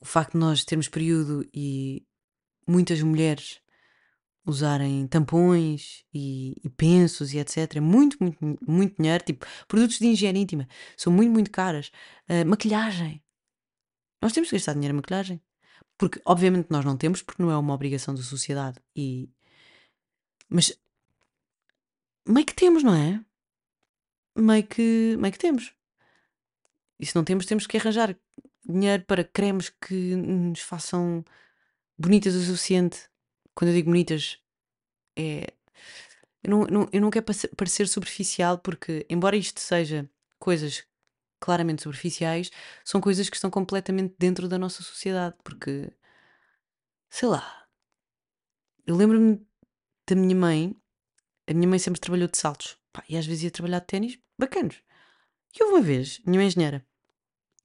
o 0.00 0.04
facto 0.04 0.32
de 0.32 0.38
nós 0.38 0.64
termos 0.64 0.88
período 0.88 1.48
e 1.52 2.04
muitas 2.66 3.00
mulheres 3.02 3.60
usarem 4.46 5.06
tampões 5.06 6.04
e, 6.12 6.54
e 6.62 6.68
pensos 6.68 7.32
e 7.32 7.38
etc. 7.38 7.76
É 7.76 7.80
muito, 7.80 8.16
muito, 8.20 8.38
muito 8.66 8.96
dinheiro. 8.96 9.24
Tipo, 9.24 9.46
produtos 9.66 9.98
de 9.98 10.06
higiene 10.06 10.40
íntima 10.40 10.68
são 10.96 11.12
muito, 11.12 11.32
muito 11.32 11.50
caras. 11.50 11.90
Uh, 12.28 12.46
maquilhagem. 12.46 13.22
Nós 14.20 14.32
temos 14.32 14.50
que 14.50 14.56
gastar 14.56 14.74
dinheiro 14.74 14.94
em 14.94 14.96
maquilhagem. 14.96 15.40
Porque, 15.96 16.20
obviamente, 16.24 16.68
nós 16.70 16.84
não 16.84 16.96
temos, 16.96 17.22
porque 17.22 17.42
não 17.42 17.50
é 17.50 17.56
uma 17.56 17.74
obrigação 17.74 18.14
da 18.14 18.22
sociedade. 18.22 18.80
E... 18.96 19.28
Mas 20.48 20.78
meio 22.26 22.46
que 22.46 22.54
temos, 22.54 22.82
não 22.82 22.94
é? 22.94 23.24
Meio 24.36 24.66
que, 24.66 25.16
meio 25.18 25.32
que 25.32 25.38
temos. 25.38 25.72
E 26.98 27.06
se 27.06 27.14
não 27.14 27.24
temos, 27.24 27.46
temos 27.46 27.66
que 27.66 27.76
arranjar 27.76 28.16
dinheiro 28.66 29.04
para 29.04 29.24
cremes 29.24 29.68
que 29.68 30.16
nos 30.16 30.60
façam 30.60 31.24
bonitas 31.98 32.34
o 32.34 32.42
suficiente. 32.42 33.08
Quando 33.54 33.70
eu 33.70 33.74
digo 33.74 33.90
bonitas, 33.90 34.38
é. 35.16 35.46
Eu 36.42 36.50
não, 36.50 36.60
não- 36.66 36.88
eu 36.92 37.00
não 37.00 37.10
quero 37.10 37.26
parecer 37.56 37.88
superficial, 37.88 38.58
porque, 38.58 39.06
embora 39.10 39.36
isto 39.36 39.60
seja 39.60 40.08
coisas 40.38 40.84
claramente 41.40 41.82
superficiais, 41.82 42.50
são 42.84 43.00
coisas 43.00 43.30
que 43.30 43.36
estão 43.36 43.50
completamente 43.50 44.14
dentro 44.18 44.48
da 44.48 44.58
nossa 44.58 44.82
sociedade. 44.82 45.36
Porque, 45.44 45.92
sei 47.08 47.28
lá, 47.28 47.66
eu 48.86 48.96
lembro-me 48.96 49.40
da 50.08 50.14
minha 50.16 50.36
mãe, 50.36 50.76
a 51.48 51.54
minha 51.54 51.68
mãe 51.68 51.78
sempre 51.78 52.00
trabalhou 52.00 52.28
de 52.28 52.38
saltos, 52.38 52.78
pá, 52.92 53.04
e 53.08 53.16
às 53.16 53.26
vezes 53.26 53.44
ia 53.44 53.50
trabalhar 53.50 53.80
de 53.80 53.86
ténis 53.86 54.18
bacanos. 54.38 54.82
E 55.54 55.62
houve 55.64 55.76
uma 55.76 55.82
vez, 55.82 56.20
minha 56.26 56.38
mãe 56.38 56.48
engenheira, 56.48 56.86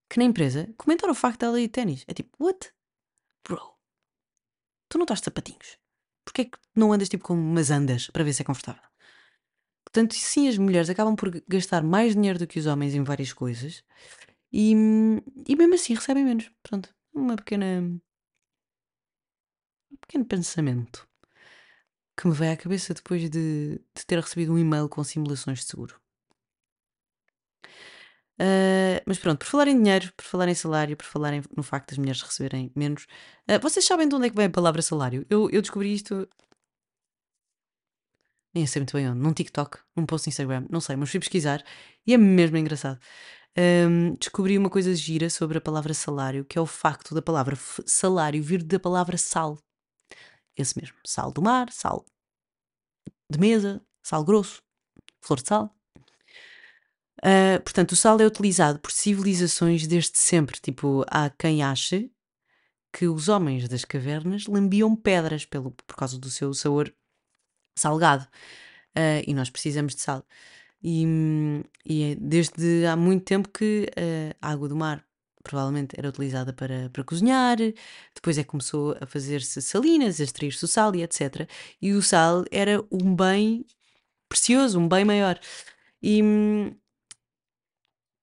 que 0.09 0.19
na 0.19 0.25
empresa 0.25 0.73
comentaram 0.77 1.13
o 1.13 1.17
facto 1.17 1.41
dela 1.41 1.59
ir 1.61 1.67
de 1.67 1.73
ténis. 1.73 2.05
É 2.07 2.13
tipo, 2.13 2.31
what? 2.43 2.73
Bro, 3.47 3.78
tu 4.89 4.97
não 4.97 5.04
estás 5.06 5.19
de 5.21 5.25
sapatinhos. 5.25 5.78
Porquê 6.25 6.41
é 6.43 6.45
que 6.45 6.58
não 6.75 6.91
andas 6.93 7.10
tipo 7.10 7.23
com 7.23 7.34
umas 7.34 7.71
andas 7.71 8.08
para 8.10 8.23
ver 8.23 8.34
se 8.34 8.41
é 8.41 8.45
confortável? 8.45 8.84
Portanto, 9.86 10.13
sim, 10.15 10.47
as 10.47 10.58
mulheres 10.58 10.89
acabam 10.89 11.15
por 11.15 11.32
gastar 11.47 11.84
mais 11.84 12.13
dinheiro 12.13 12.38
do 12.38 12.47
que 12.47 12.60
os 12.60 12.67
homens 12.67 12.93
em 12.93 13.04
várias 13.04 13.34
coisas 13.34 13.84
e, 14.54 14.73
e 15.47 15.56
mesmo 15.56 15.75
assim 15.75 15.95
recebem 15.95 16.23
menos. 16.23 16.52
Pronto, 16.63 16.93
uma 17.13 17.36
pequena. 17.36 17.82
um 19.91 19.97
pequeno 19.97 20.25
pensamento 20.25 21.08
que 22.15 22.28
me 22.28 22.34
veio 22.34 22.54
à 22.54 22.58
cabeça 22.58 22.93
depois 22.93 23.30
de, 23.30 23.80
de 23.95 24.06
ter 24.06 24.19
recebido 24.19 24.54
um 24.54 24.60
e-mail 24.60 24.89
com 24.89 25.04
simulações 25.04 25.60
de 25.60 25.65
seguro. 25.65 25.99
Ah, 28.39 29.02
mas 29.06 29.19
pronto, 29.19 29.39
por 29.39 29.45
falar 29.47 29.67
em 29.67 29.78
dinheiro, 29.82 30.12
por 30.15 30.23
falar 30.25 30.47
em 30.47 30.54
salário, 30.56 30.95
por 30.97 31.06
falar 31.06 31.34
em- 31.34 31.43
no 31.56 31.63
facto 31.63 31.89
das 31.89 31.97
mulheres 31.97 32.21
receberem 32.21 32.71
menos, 32.75 33.06
ah, 33.47 33.58
vocês 33.60 33.86
sabem 33.86 34.08
de 34.08 34.15
onde 34.15 34.28
é 34.28 34.30
que 34.30 34.36
vem 34.36 34.45
a 34.47 34.49
palavra 34.49 34.82
salário? 34.82 35.25
Eu, 35.30 35.49
eu 35.52 35.62
descobri 35.62 35.93
isto. 35.93 36.28
Nem 38.54 38.65
sei 38.65 38.80
muito 38.82 38.93
bem 38.93 39.08
onde, 39.10 39.19
num 39.19 39.34
TikTok, 39.34 39.78
num 39.95 40.06
post 40.06 40.28
no 40.28 40.32
Instagram, 40.32 40.65
não 40.71 40.82
sei, 40.82 40.95
mas 40.95 41.10
fui 41.12 41.19
pesquisar 41.19 41.63
e 42.06 42.13
é 42.13 42.17
mesmo 42.17 42.58
engraçado. 42.58 42.99
Ahm, 43.58 44.15
descobri 44.19 44.58
uma 44.58 44.69
coisa 44.69 44.95
gira 44.95 45.30
sobre 45.30 45.58
a 45.60 45.62
palavra 45.62 45.93
salário, 45.93 46.45
que 46.45 46.58
é 46.58 46.62
o 46.62 46.65
facto 46.65 47.15
da 47.15 47.21
palavra 47.21 47.58
salário 47.86 48.41
vir 48.43 48.63
da 48.63 48.80
palavra 48.80 49.17
sal. 49.17 49.58
Esse 50.58 50.80
mesmo, 50.80 50.97
sal 51.06 51.32
do 51.32 51.41
mar, 51.41 51.71
sal 51.71 52.06
de 53.30 53.39
mesa, 53.39 53.82
sal 54.04 54.23
grosso, 54.23 54.62
flor 55.21 55.41
de 55.41 55.47
sal. 55.49 55.78
Ah, 57.23 57.60
portanto, 57.63 57.91
o 57.93 57.95
sal 57.95 58.19
é 58.19 58.25
utilizado 58.25 58.79
por 58.79 58.91
civilizações 58.91 59.88
desde 59.88 60.17
sempre. 60.17 60.60
Tipo, 60.60 61.05
há 61.10 61.29
quem 61.29 61.63
ache 61.63 62.12
que 62.91 63.08
os 63.08 63.29
homens 63.29 63.67
das 63.69 63.86
cavernas 63.86 64.47
lambiam 64.47 64.95
pedras 64.95 65.45
pelo, 65.45 65.71
por 65.71 65.95
causa 65.95 66.17
do 66.19 66.29
seu 66.29 66.53
sabor 66.53 66.93
salgado. 67.77 68.27
Ah, 68.95 69.21
e 69.27 69.34
nós 69.34 69.49
precisamos 69.49 69.95
de 69.95 70.01
sal. 70.01 70.25
E, 70.84 71.05
e 71.86 72.03
é 72.13 72.15
desde 72.15 72.86
há 72.86 72.95
muito 72.95 73.25
tempo 73.25 73.49
que 73.49 73.88
ah, 73.97 74.36
a 74.41 74.51
água 74.51 74.69
do 74.69 74.75
mar 74.75 75.05
provavelmente 75.43 75.95
era 75.97 76.10
utilizada 76.10 76.53
para, 76.53 76.89
para 76.91 77.03
cozinhar, 77.03 77.58
depois 78.13 78.38
é 78.38 78.43
que 78.43 78.49
começou 78.49 78.95
a 79.01 79.05
fazer-se 79.08 79.62
salinas, 79.62 80.19
a 80.19 80.23
extrair-se 80.23 80.63
o 80.65 80.67
sal 80.67 80.95
e 80.95 81.01
etc. 81.03 81.49
E 81.82 81.93
o 81.93 82.01
sal 82.01 82.45
era 82.51 82.84
um 82.91 83.15
bem 83.15 83.65
precioso, 84.27 84.79
um 84.79 84.88
bem 84.88 85.05
maior. 85.05 85.39
E, 86.03 86.21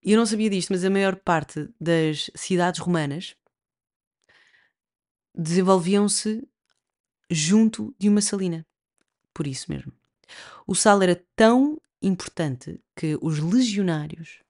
hum, 0.07 0.13
eu 0.13 0.19
não 0.19 0.27
sabia 0.27 0.51
disto, 0.51 0.71
mas 0.71 0.85
a 0.85 0.91
maior 0.91 1.17
parte 1.17 1.69
das 1.81 2.31
cidades 2.35 2.81
romanas 2.81 3.37
desenvolviam-se 5.35 6.49
junto 7.31 7.95
de 7.99 8.09
uma 8.09 8.21
salina. 8.21 8.67
Por 9.35 9.47
isso 9.47 9.71
mesmo. 9.71 9.93
O 10.67 10.75
sal 10.75 11.03
era 11.03 11.23
tão 11.35 11.81
importante 12.01 12.81
que 12.95 13.19
os 13.21 13.39
legionários 13.39 14.43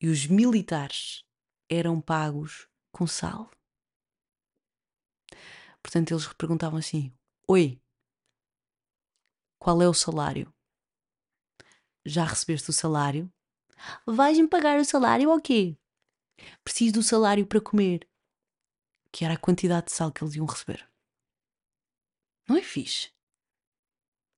e 0.00 0.08
os 0.08 0.26
militares 0.26 1.24
eram 1.68 2.00
pagos 2.00 2.68
com 2.90 3.06
sal. 3.06 3.50
Portanto, 5.82 6.12
eles 6.12 6.32
perguntavam 6.34 6.78
assim: 6.78 7.12
Oi, 7.48 7.80
qual 9.58 9.80
é 9.80 9.88
o 9.88 9.94
salário? 9.94 10.52
Já 12.04 12.24
recebeste 12.24 12.70
o 12.70 12.72
salário? 12.72 13.32
Vais-me 14.06 14.48
pagar 14.48 14.78
o 14.78 14.84
salário 14.84 15.30
ou 15.30 15.40
quê? 15.40 15.76
Preciso 16.64 16.94
do 16.94 17.02
salário 17.02 17.46
para 17.46 17.60
comer. 17.60 18.08
Que 19.10 19.24
era 19.24 19.34
a 19.34 19.38
quantidade 19.38 19.86
de 19.86 19.92
sal 19.92 20.10
que 20.10 20.22
eles 20.22 20.34
iam 20.34 20.46
receber. 20.46 20.88
Não 22.48 22.56
é 22.56 22.62
fixe? 22.62 23.10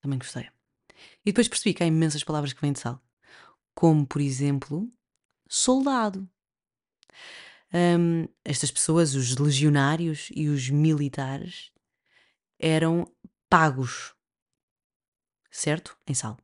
Também 0.00 0.18
gostei. 0.18 0.50
E 1.24 1.32
depois 1.32 1.48
percebi 1.48 1.74
que 1.74 1.82
há 1.82 1.86
imensas 1.86 2.22
palavras 2.22 2.52
que 2.52 2.60
vêm 2.60 2.72
de 2.72 2.80
sal. 2.80 3.02
Como, 3.74 4.06
por 4.06 4.20
exemplo, 4.20 4.92
soldado. 5.48 6.28
Hum, 7.72 8.28
estas 8.44 8.70
pessoas, 8.70 9.14
os 9.14 9.36
legionários 9.36 10.28
e 10.34 10.48
os 10.48 10.68
militares, 10.70 11.72
eram 12.58 13.10
pagos, 13.48 14.14
certo? 15.50 15.98
Em 16.06 16.14
sal. 16.14 16.38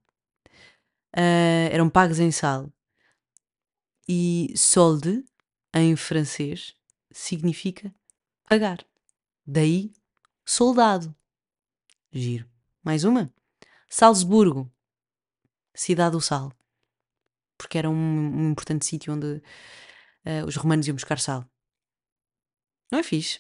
Ah, 1.13 1.69
eram 1.71 1.89
pagos 1.89 2.19
em 2.19 2.31
sal. 2.31 2.73
E 4.13 4.53
solde, 4.57 5.25
em 5.73 5.95
francês, 5.95 6.75
significa 7.13 7.95
pagar. 8.49 8.85
Daí 9.47 9.93
soldado. 10.45 11.15
Giro. 12.11 12.51
Mais 12.83 13.05
uma? 13.05 13.33
Salzburgo, 13.89 14.69
cidade 15.73 16.11
do 16.11 16.21
sal. 16.21 16.53
Porque 17.57 17.79
era 17.79 17.89
um, 17.89 17.95
um 17.95 18.51
importante 18.51 18.85
sítio 18.85 19.13
onde 19.15 19.27
uh, 19.27 20.45
os 20.45 20.57
romanos 20.57 20.89
iam 20.89 20.97
buscar 20.97 21.21
sal. 21.21 21.49
Não 22.91 22.99
é 22.99 23.05
fixe? 23.05 23.39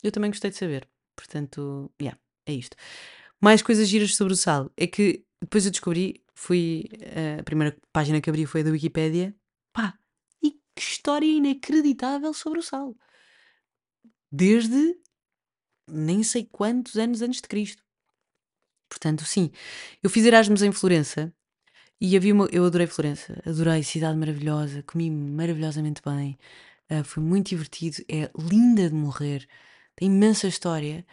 Eu 0.00 0.12
também 0.12 0.30
gostei 0.30 0.52
de 0.52 0.56
saber. 0.56 0.88
Portanto, 1.16 1.92
yeah, 2.00 2.16
é 2.46 2.52
isto. 2.52 2.76
Mais 3.40 3.62
coisas 3.62 3.88
giras 3.88 4.14
sobre 4.14 4.32
o 4.32 4.36
sal. 4.36 4.70
É 4.76 4.86
que 4.86 5.26
depois 5.40 5.64
eu 5.64 5.72
descobri, 5.72 6.22
fui. 6.32 6.88
Uh, 6.92 7.40
a 7.40 7.42
primeira 7.42 7.76
página 7.92 8.20
que 8.20 8.30
abri 8.30 8.46
foi 8.46 8.60
a 8.60 8.64
da 8.64 8.70
Wikipédia. 8.70 9.34
Pá, 9.72 9.98
que 10.74 10.82
história 10.82 11.26
inacreditável 11.26 12.32
sobre 12.34 12.58
o 12.58 12.62
sal. 12.62 12.96
Desde 14.30 14.96
nem 15.88 16.22
sei 16.22 16.44
quantos 16.50 16.96
anos 16.96 17.22
antes 17.22 17.40
de 17.40 17.48
Cristo. 17.48 17.82
Portanto, 18.88 19.24
sim, 19.24 19.50
eu 20.02 20.10
fiz 20.10 20.24
Erasmus 20.24 20.62
em 20.62 20.72
Florença 20.72 21.32
e 22.00 22.16
havia 22.16 22.34
uma, 22.34 22.48
eu 22.52 22.64
adorei 22.64 22.86
Florença, 22.86 23.40
adorei, 23.46 23.82
cidade 23.82 24.18
maravilhosa, 24.18 24.82
comi 24.82 25.10
maravilhosamente 25.10 26.02
bem, 26.04 26.38
uh, 26.90 27.04
foi 27.04 27.22
muito 27.22 27.48
divertido, 27.48 27.96
é 28.08 28.30
linda 28.38 28.88
de 28.88 28.94
morrer, 28.94 29.46
tem 29.96 30.08
imensa 30.08 30.46
história, 30.48 31.04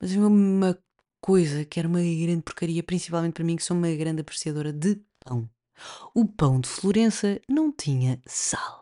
mas 0.00 0.10
havia 0.10 0.26
uma 0.26 0.78
coisa 1.20 1.64
que 1.64 1.78
era 1.78 1.88
uma 1.88 2.00
grande 2.00 2.42
porcaria, 2.42 2.82
principalmente 2.82 3.34
para 3.34 3.44
mim, 3.44 3.56
que 3.56 3.64
sou 3.64 3.76
uma 3.76 3.92
grande 3.94 4.20
apreciadora 4.20 4.72
de 4.72 5.00
pão. 5.20 5.48
O 6.14 6.26
pão 6.26 6.60
de 6.60 6.68
Florença 6.68 7.40
não 7.48 7.72
tinha 7.72 8.20
sal. 8.26 8.77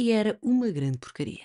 E 0.00 0.12
era 0.12 0.38
uma 0.40 0.70
grande 0.70 0.96
porcaria. 0.96 1.44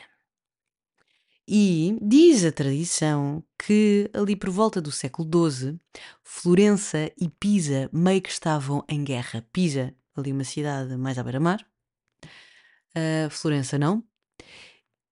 E 1.45 1.99
diz 2.01 2.45
a 2.45 2.53
tradição 2.53 3.43
que 3.59 4.09
ali 4.13 4.33
por 4.33 4.49
volta 4.49 4.81
do 4.81 4.93
século 4.93 5.51
XII, 5.51 5.77
Florença 6.23 7.11
e 7.19 7.27
Pisa 7.27 7.89
meio 7.91 8.21
que 8.21 8.29
estavam 8.29 8.81
em 8.87 9.03
guerra. 9.03 9.45
Pisa, 9.51 9.93
ali 10.15 10.31
uma 10.31 10.45
cidade 10.45 10.95
mais 10.95 11.17
à 11.17 11.23
beira-mar, 11.23 11.67
uh, 12.23 13.29
Florença 13.29 13.77
não. 13.77 14.01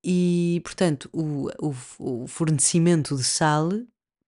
E, 0.02 0.62
portanto, 0.64 1.10
o, 1.12 1.50
o, 1.60 1.76
o, 2.00 2.28
fornecimento 2.28 3.14
de 3.18 3.26
sal 3.26 3.70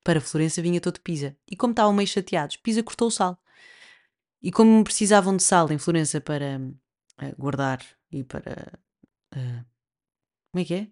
para 0.04 0.20
Florença 0.20 0.62
vinha 0.62 0.82
todo 0.82 0.96
de 0.96 1.00
Pisa. 1.00 1.38
E 1.50 1.56
como 1.56 1.72
estavam 1.72 1.94
meio 1.94 2.08
chateados, 2.10 2.58
Pisa 2.58 2.84
cortou 2.84 3.08
o 3.08 3.12
sal. 3.12 3.42
E 4.44 4.52
como 4.52 4.84
precisavam 4.84 5.38
de 5.38 5.44
sal 5.44 5.72
em 5.72 5.78
Florença 5.78 6.20
para 6.20 6.60
uh, 6.60 7.36
guardar 7.38 7.80
e 8.12 8.26
para. 8.26 8.85
Uh, 9.36 9.66
como 10.52 10.62
é 10.62 10.66
que 10.66 10.74
é? 10.74 10.92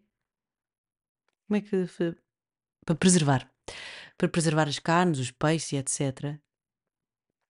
Como 1.47 1.58
é 1.58 1.62
que. 1.62 1.88
Para 2.86 2.95
preservar. 2.95 3.49
Para 4.17 4.27
preservar 4.27 4.67
as 4.67 4.79
carnes, 4.79 5.19
os 5.19 5.32
peixes 5.32 5.71
e 5.71 5.77
etc. 5.77 6.38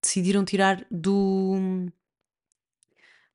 Decidiram 0.01 0.45
tirar 0.45 0.85
do. 0.91 1.89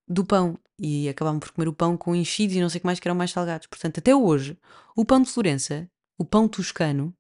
do 0.07 0.25
pão. 0.25 0.59
E 0.79 1.09
acabavam 1.09 1.41
por 1.41 1.51
comer 1.51 1.67
o 1.69 1.73
pão 1.73 1.97
com 1.97 2.15
enchidos 2.15 2.55
e 2.55 2.61
não 2.61 2.69
sei 2.69 2.79
o 2.79 2.81
que 2.83 2.87
mais 2.87 3.01
que 3.01 3.09
eram 3.09 3.17
mais 3.17 3.33
salgados. 3.33 3.67
Portanto, 3.67 3.99
até 3.99 4.15
hoje, 4.15 4.57
o 4.95 5.05
pão 5.05 5.21
de 5.21 5.29
Florença, 5.29 5.91
o 6.17 6.25
pão 6.25 6.47
toscano, 6.49 7.17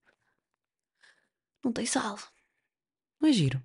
não 1.64 1.72
tem 1.72 1.84
sal. 1.84 2.16
Não 3.20 3.28
é 3.28 3.32
giro? 3.32 3.60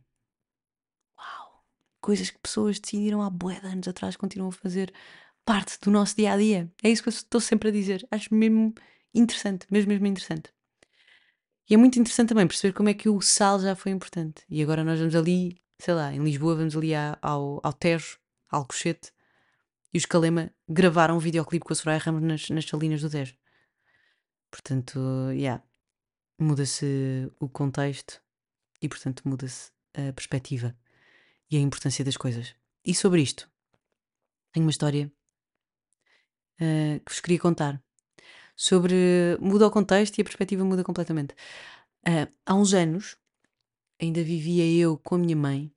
Uau! 1.17 1.63
Coisas 2.01 2.31
que 2.31 2.39
pessoas 2.39 2.79
decidiram 2.79 3.21
há 3.21 3.29
bué 3.29 3.59
de 3.59 3.67
anos 3.67 3.88
atrás 3.88 4.15
continuam 4.15 4.49
a 4.49 4.51
fazer 4.51 4.91
parte 5.45 5.79
do 5.82 5.91
nosso 5.91 6.15
dia 6.15 6.34
a 6.34 6.38
dia. 6.38 6.71
É 6.84 6.89
isso 6.89 7.03
que 7.03 7.10
eu 7.10 7.13
estou 7.13 7.41
sempre 7.41 7.69
a 7.69 7.71
dizer. 7.71 8.08
Acho 8.12 8.34
mesmo 8.34 8.73
interessante, 9.13 9.65
mesmo, 9.69 9.91
mesmo 9.91 10.08
interessante. 10.08 10.53
E 11.69 11.73
é 11.73 11.77
muito 11.77 11.99
interessante 11.99 12.29
também 12.29 12.47
perceber 12.47 12.73
como 12.73 12.89
é 12.89 12.93
que 12.93 13.08
o 13.10 13.21
sal 13.21 13.60
já 13.60 13.75
foi 13.75 13.91
importante. 13.91 14.43
E 14.49 14.62
agora 14.62 14.84
nós 14.84 14.99
vamos 14.99 15.15
ali, 15.15 15.62
sei 15.79 15.93
lá, 15.93 16.13
em 16.13 16.23
Lisboa, 16.23 16.56
vamos 16.56 16.75
ali 16.75 16.93
ao, 16.93 17.60
ao 17.63 17.73
Tejo, 17.73 18.19
ao 18.49 18.62
Alcochete, 18.62 19.12
e 19.93 19.97
os 19.97 20.06
Calema 20.06 20.51
gravaram 20.67 21.15
um 21.15 21.19
videoclipe 21.19 21.65
com 21.65 21.73
a 21.73 21.75
Soraya 21.75 21.99
Ramos 21.99 22.21
nas, 22.21 22.49
nas 22.49 22.65
salinas 22.65 23.01
do 23.01 23.10
Tejo. 23.10 23.36
Portanto, 24.51 24.99
yeah, 25.32 25.63
muda-se 26.39 27.32
o 27.39 27.47
contexto 27.47 28.21
e, 28.82 28.89
portanto, 28.89 29.21
muda-se 29.25 29.71
a 29.93 30.12
perspectiva 30.13 30.75
e 31.49 31.58
a 31.58 31.60
importância 31.60 32.03
das 32.03 32.17
coisas. 32.17 32.56
E 32.86 32.93
sobre 32.93 33.21
isto, 33.21 33.49
tenho 34.51 34.65
uma 34.65 34.71
história 34.71 35.12
uh, 36.62 37.00
que 37.00 37.12
vos 37.12 37.20
queria 37.20 37.39
contar 37.39 37.82
sobre. 38.56 39.38
muda 39.39 39.68
o 39.68 39.72
contexto 39.72 40.18
e 40.18 40.22
a 40.22 40.26
perspectiva 40.26 40.63
muda 40.63 40.84
completamente. 40.84 41.34
Uh, 42.08 42.32
há 42.46 42.54
uns 42.54 42.74
anos, 42.74 43.16
ainda 44.00 44.24
vivia 44.24 44.66
eu 44.66 44.98
com 44.98 45.16
a 45.16 45.18
minha 45.18 45.36
mãe, 45.36 45.72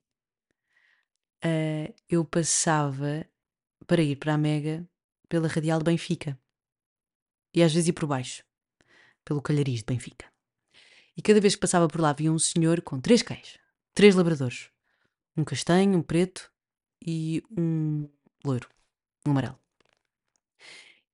uh, 1.43 1.93
eu 2.09 2.25
passava 2.25 3.25
para 3.85 4.01
ir 4.01 4.17
para 4.17 4.33
a 4.33 4.37
Mega 4.37 4.87
pela 5.29 5.47
Radial 5.47 5.79
de 5.79 5.85
Benfica. 5.85 6.37
E 7.53 7.63
às 7.63 7.73
vezes 7.73 7.87
ia 7.87 7.93
por 7.93 8.07
baixo, 8.07 8.43
pelo 9.23 9.41
Calhariz 9.41 9.79
de 9.79 9.85
Benfica. 9.85 10.25
E 11.15 11.21
cada 11.21 11.41
vez 11.41 11.55
que 11.55 11.61
passava 11.61 11.87
por 11.87 11.99
lá 11.99 12.11
havia 12.11 12.31
um 12.31 12.37
senhor 12.37 12.81
com 12.81 12.99
três 12.99 13.23
cães, 13.23 13.57
três 13.93 14.15
labradores. 14.15 14.69
Um 15.35 15.43
castanho, 15.43 15.97
um 15.97 16.01
preto 16.01 16.51
e 17.05 17.43
um 17.57 18.07
loiro, 18.43 18.69
um 19.25 19.31
amarelo. 19.31 19.59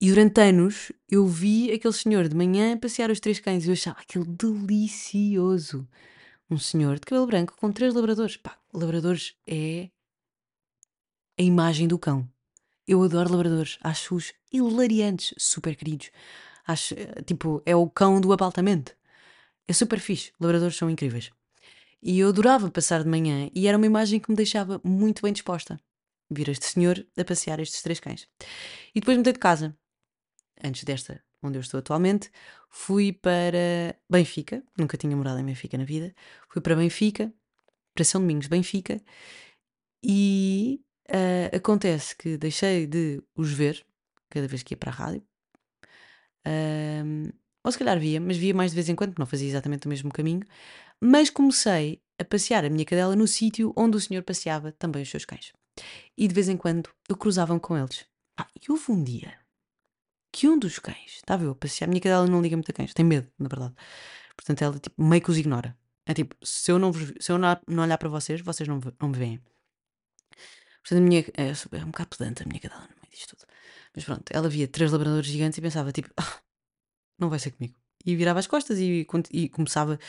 E 0.04 0.10
durante 0.10 0.42
anos 0.42 0.92
eu 1.10 1.26
vi 1.26 1.72
aquele 1.72 1.94
senhor 1.94 2.28
de 2.28 2.36
manhã 2.36 2.78
passear 2.78 3.10
os 3.10 3.22
três 3.22 3.40
cães 3.40 3.64
e 3.64 3.70
eu 3.70 3.72
achava 3.72 4.02
aquilo 4.02 4.26
delicioso. 4.26 5.88
Um 6.52 6.58
senhor 6.58 6.96
de 6.96 7.06
cabelo 7.06 7.26
branco 7.26 7.56
com 7.56 7.72
três 7.72 7.94
labradores. 7.94 8.36
Pá, 8.36 8.60
labradores 8.74 9.34
é 9.48 9.90
a 11.40 11.42
imagem 11.42 11.88
do 11.88 11.98
cão. 11.98 12.30
Eu 12.86 13.02
adoro 13.02 13.32
labradores, 13.32 13.80
acho-os 13.82 14.34
hilariantes, 14.52 15.34
super 15.38 15.74
queridos. 15.74 16.12
Acho, 16.68 16.96
tipo, 17.26 17.64
é 17.66 17.74
o 17.74 17.90
cão 17.90 18.20
do 18.20 18.34
apartamento. 18.34 18.94
É 19.70 19.72
super 19.72 20.02
fixe, 20.02 20.34
labradores 20.38 20.76
são 20.76 20.90
incríveis. 20.90 21.32
E 22.02 22.20
eu 22.20 22.28
adorava 22.28 22.70
passar 22.70 23.04
de 23.04 23.10
manhã 23.10 23.50
e 23.56 23.70
era 23.70 23.78
uma 23.78 23.86
imagem 23.86 24.20
que 24.20 24.30
me 24.30 24.36
deixava 24.36 24.82
muito 24.84 25.22
bem 25.22 25.32
disposta. 25.32 25.80
Vir 26.30 26.50
este 26.50 26.66
senhor 26.66 27.08
a 27.18 27.24
passear 27.24 27.62
estes 27.62 27.82
três 27.82 28.02
cães. 28.02 28.28
E 28.94 29.00
depois 29.00 29.16
mudei 29.16 29.32
de 29.32 29.40
casa 29.40 29.74
antes 30.64 30.84
desta 30.84 31.22
onde 31.44 31.58
eu 31.58 31.62
estou 31.62 31.80
atualmente, 31.80 32.32
fui 32.70 33.12
para 33.12 33.96
Benfica, 34.10 34.64
nunca 34.78 34.98
tinha 34.98 35.16
morado 35.16 35.40
em 35.40 35.46
Benfica 35.46 35.78
na 35.78 35.84
vida, 35.84 36.16
fui 36.48 36.62
para 36.62 36.76
Benfica, 36.76 37.32
para 37.94 38.06
São 38.06 38.22
Domingos 38.22 38.48
Benfica, 38.48 39.02
e 40.02 40.82
uh, 41.10 41.56
acontece 41.56 42.16
que 42.16 42.38
deixei 42.38 42.88
de 42.88 43.22
os 43.36 43.52
ver 43.52 43.86
cada 44.30 44.48
vez 44.48 44.64
que 44.64 44.74
ia 44.74 44.78
para 44.78 44.92
a 44.92 44.94
rádio. 44.94 45.24
Uh, 46.48 47.32
ou 47.64 47.72
se 47.72 47.78
calhar 47.78 48.00
via, 48.00 48.20
mas 48.20 48.36
via 48.36 48.54
mais 48.54 48.72
de 48.72 48.76
vez 48.76 48.90
em 48.90 48.96
quando, 48.96 49.18
não 49.18 49.26
fazia 49.26 49.48
exatamente 49.48 49.86
o 49.86 49.90
mesmo 49.90 50.12
caminho. 50.12 50.42
Mas 51.00 51.30
comecei 51.30 52.02
a 52.20 52.26
passear 52.26 52.66
a 52.66 52.70
minha 52.70 52.86
cadela 52.86 53.16
no 53.16 53.28
sítio 53.28 53.74
onde 53.76 53.96
o 53.96 54.02
senhor 54.02 54.24
passeava 54.24 54.72
também 54.72 55.02
os 55.02 55.10
seus 55.10 55.24
cães. 55.24 55.54
E 56.18 56.28
de 56.28 56.34
vez 56.34 56.50
em 56.50 56.58
quando 56.58 56.90
eu 57.08 57.16
cruzava 57.16 57.58
com 57.60 57.78
eles. 57.78 58.06
Ah, 58.38 58.48
e 58.62 58.72
houve 58.72 58.92
um 58.92 59.02
dia 59.04 59.43
que 60.34 60.48
um 60.50 60.58
dos 60.60 60.80
cães, 60.80 61.18
estava 61.18 61.44
eu 61.44 61.52
a 61.52 61.56
passear, 61.56 61.88
a 61.88 61.90
minha 61.90 62.02
cadela 62.02 62.28
não 62.28 62.42
liga 62.42 62.58
muito 62.58 62.72
a 62.72 62.74
cães, 62.74 62.94
tem 62.94 63.06
medo, 63.06 63.32
na 63.40 63.48
verdade. 63.48 63.76
Portanto, 64.36 64.62
ela 64.64 64.80
tipo, 64.80 65.02
meio 65.02 65.22
que 65.22 65.32
os 65.32 65.38
ignora. 65.38 65.78
É 66.06 66.14
tipo, 66.14 66.36
se 66.44 66.72
eu 66.72 66.80
não, 66.80 66.92
se 66.94 67.32
eu 67.32 67.38
não 67.38 67.84
olhar 67.84 67.98
para 67.98 68.10
vocês, 68.10 68.42
vocês 68.42 68.68
não, 68.68 68.82
não 69.00 69.10
me 69.10 69.18
veem. 69.18 69.40
Portanto, 70.82 70.98
a 70.98 71.02
minha, 71.02 71.22
é, 71.38 71.52
é 71.80 71.84
um 71.86 71.92
bocado 71.92 72.10
pedante 72.18 72.44
a 72.44 72.46
minha 72.46 72.60
cadela 72.60 72.82
no 72.82 72.96
meio 73.02 73.12
disto 73.12 73.36
tudo. 73.36 73.48
Mas 73.96 74.04
pronto, 74.06 74.24
ela 74.32 74.50
via 74.50 74.68
três 74.68 74.92
labradores 74.92 75.28
gigantes 75.28 75.58
e 75.58 75.62
pensava, 75.62 75.92
tipo, 75.92 76.10
ah, 76.18 76.42
não 77.20 77.30
vai 77.30 77.40
ser 77.40 77.52
comigo. 77.52 77.76
E 78.06 78.16
virava 78.16 78.40
as 78.40 78.48
costas 78.48 78.80
e, 78.80 79.08
e 79.32 79.50
começava, 79.50 80.00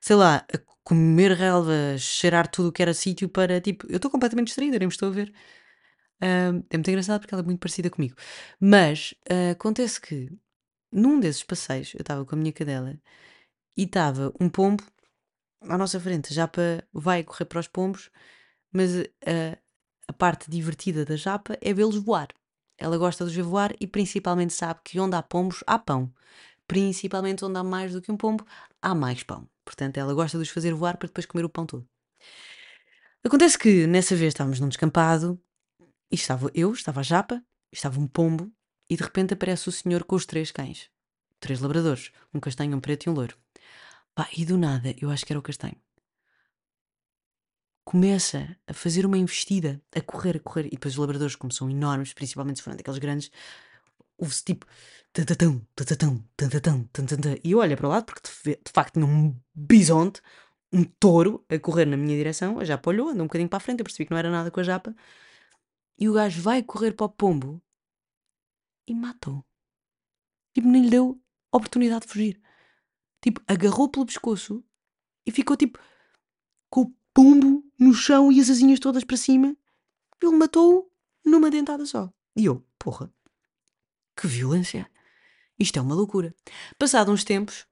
sei 0.00 0.16
lá, 0.16 0.46
a 0.52 0.58
comer 0.82 1.32
relva, 1.32 1.98
cheirar 1.98 2.48
tudo 2.48 2.70
o 2.70 2.72
que 2.72 2.82
era 2.82 2.94
sítio 2.94 3.28
para, 3.28 3.60
tipo, 3.60 3.86
eu 3.90 3.96
estou 3.96 4.10
completamente 4.10 4.48
distraída, 4.48 4.78
nem 4.78 4.88
me 4.88 4.92
estou 4.92 5.08
a 5.10 5.12
ver 5.12 5.32
é 6.20 6.52
muito 6.52 6.88
engraçado 6.88 7.20
porque 7.20 7.34
ela 7.34 7.42
é 7.42 7.46
muito 7.46 7.60
parecida 7.60 7.90
comigo. 7.90 8.16
Mas 8.60 9.14
uh, 9.30 9.52
acontece 9.52 10.00
que 10.00 10.30
num 10.92 11.20
desses 11.20 11.42
passeios 11.42 11.92
eu 11.94 12.00
estava 12.00 12.24
com 12.24 12.34
a 12.34 12.38
minha 12.38 12.52
cadela 12.52 12.98
e 13.76 13.82
estava 13.82 14.32
um 14.40 14.48
pombo 14.48 14.82
à 15.62 15.76
nossa 15.76 16.00
frente. 16.00 16.32
A 16.32 16.34
japa 16.34 16.82
vai 16.92 17.22
correr 17.22 17.44
para 17.44 17.60
os 17.60 17.68
pombos, 17.68 18.10
mas 18.72 18.94
uh, 18.94 19.58
a 20.08 20.12
parte 20.12 20.50
divertida 20.50 21.04
da 21.04 21.16
japa 21.16 21.58
é 21.60 21.72
vê-los 21.74 21.96
voar. 21.96 22.28
Ela 22.78 22.98
gosta 22.98 23.24
de 23.24 23.30
os 23.30 23.36
ver 23.36 23.42
voar 23.42 23.74
e 23.80 23.86
principalmente 23.86 24.52
sabe 24.52 24.80
que 24.84 25.00
onde 25.00 25.16
há 25.16 25.22
pombos 25.22 25.62
há 25.66 25.78
pão. 25.78 26.12
Principalmente 26.66 27.44
onde 27.44 27.58
há 27.58 27.64
mais 27.64 27.92
do 27.92 28.02
que 28.02 28.10
um 28.10 28.16
pombo, 28.16 28.44
há 28.82 28.94
mais 28.94 29.22
pão. 29.22 29.48
Portanto, 29.64 29.96
ela 29.98 30.14
gosta 30.14 30.36
de 30.36 30.42
os 30.42 30.50
fazer 30.50 30.74
voar 30.74 30.96
para 30.96 31.06
depois 31.06 31.26
comer 31.26 31.44
o 31.44 31.48
pão 31.48 31.64
todo. 31.64 31.88
Acontece 33.24 33.58
que 33.58 33.86
nessa 33.86 34.14
vez 34.14 34.28
estávamos 34.28 34.60
num 34.60 34.68
descampado 34.68 35.40
e 36.10 36.14
estava 36.14 36.50
eu, 36.54 36.72
estava 36.72 37.00
a 37.00 37.02
japa, 37.02 37.42
estava 37.72 37.98
um 38.00 38.06
pombo, 38.06 38.52
e 38.88 38.96
de 38.96 39.02
repente 39.02 39.34
aparece 39.34 39.68
o 39.68 39.72
senhor 39.72 40.04
com 40.04 40.16
os 40.16 40.26
três 40.26 40.50
cães. 40.52 40.90
três 41.40 41.60
labradores, 41.60 42.12
um 42.32 42.40
castanho, 42.40 42.76
um 42.76 42.80
preto 42.80 43.06
e 43.06 43.10
um 43.10 43.14
loiro. 43.14 43.36
Pá, 44.14 44.28
e 44.36 44.44
do 44.44 44.56
nada, 44.56 44.94
eu 45.00 45.10
acho 45.10 45.24
que 45.26 45.32
era 45.32 45.38
o 45.38 45.42
castanho. 45.42 45.76
Começa 47.84 48.56
a 48.66 48.72
fazer 48.72 49.06
uma 49.06 49.18
investida, 49.18 49.80
a 49.94 50.00
correr, 50.00 50.36
a 50.36 50.40
correr, 50.40 50.66
e 50.66 50.70
depois 50.70 50.94
os 50.94 50.98
labradores, 50.98 51.36
como 51.36 51.52
são 51.52 51.70
enormes, 51.70 52.12
principalmente 52.12 52.56
se 52.58 52.62
forem 52.62 52.76
daqueles 52.76 52.98
grandes, 52.98 53.30
ouve-se 54.18 54.44
tipo. 54.44 54.66
E 57.44 57.50
eu 57.52 57.58
olho 57.58 57.76
para 57.76 57.86
o 57.86 57.90
lado 57.90 58.04
porque 58.04 58.20
de 58.44 58.72
facto 58.72 58.94
tinha 58.94 59.06
um 59.06 59.34
bisonte, 59.54 60.20
um 60.72 60.84
touro, 60.84 61.44
a 61.48 61.58
correr 61.58 61.86
na 61.86 61.96
minha 61.96 62.16
direção. 62.16 62.58
A 62.58 62.64
japa 62.64 62.90
olhou, 62.90 63.08
andou 63.08 63.22
um 63.22 63.26
bocadinho 63.26 63.48
para 63.48 63.58
a 63.58 63.60
frente, 63.60 63.80
eu 63.80 63.84
percebi 63.84 64.04
que 64.06 64.10
não 64.10 64.18
era 64.18 64.30
nada 64.30 64.50
com 64.50 64.60
a 64.60 64.62
japa. 64.62 64.94
E 65.98 66.08
o 66.08 66.12
gajo 66.12 66.42
vai 66.42 66.62
correr 66.62 66.92
para 66.92 67.06
o 67.06 67.10
pombo 67.10 67.62
e 68.86 68.94
matou. 68.94 69.44
Tipo, 70.54 70.68
nem 70.68 70.84
lhe 70.84 70.90
deu 70.90 71.20
oportunidade 71.52 72.06
de 72.06 72.12
fugir. 72.12 72.40
Tipo, 73.22 73.42
agarrou 73.46 73.88
pelo 73.88 74.06
pescoço 74.06 74.64
e 75.24 75.30
ficou 75.30 75.56
tipo 75.56 75.78
com 76.70 76.82
o 76.82 76.94
pombo 77.12 77.64
no 77.78 77.92
chão 77.92 78.30
e 78.30 78.40
as 78.40 78.50
asinhas 78.50 78.78
todas 78.78 79.04
para 79.04 79.16
cima. 79.16 79.56
Ele 80.22 80.36
matou-o 80.36 80.90
numa 81.24 81.50
dentada 81.50 81.84
só. 81.86 82.12
E 82.36 82.44
eu, 82.44 82.64
porra, 82.78 83.12
que 84.16 84.26
violência. 84.26 84.90
Isto 85.58 85.78
é 85.78 85.82
uma 85.82 85.94
loucura. 85.94 86.34
Passado 86.78 87.10
uns 87.10 87.24
tempos, 87.24 87.66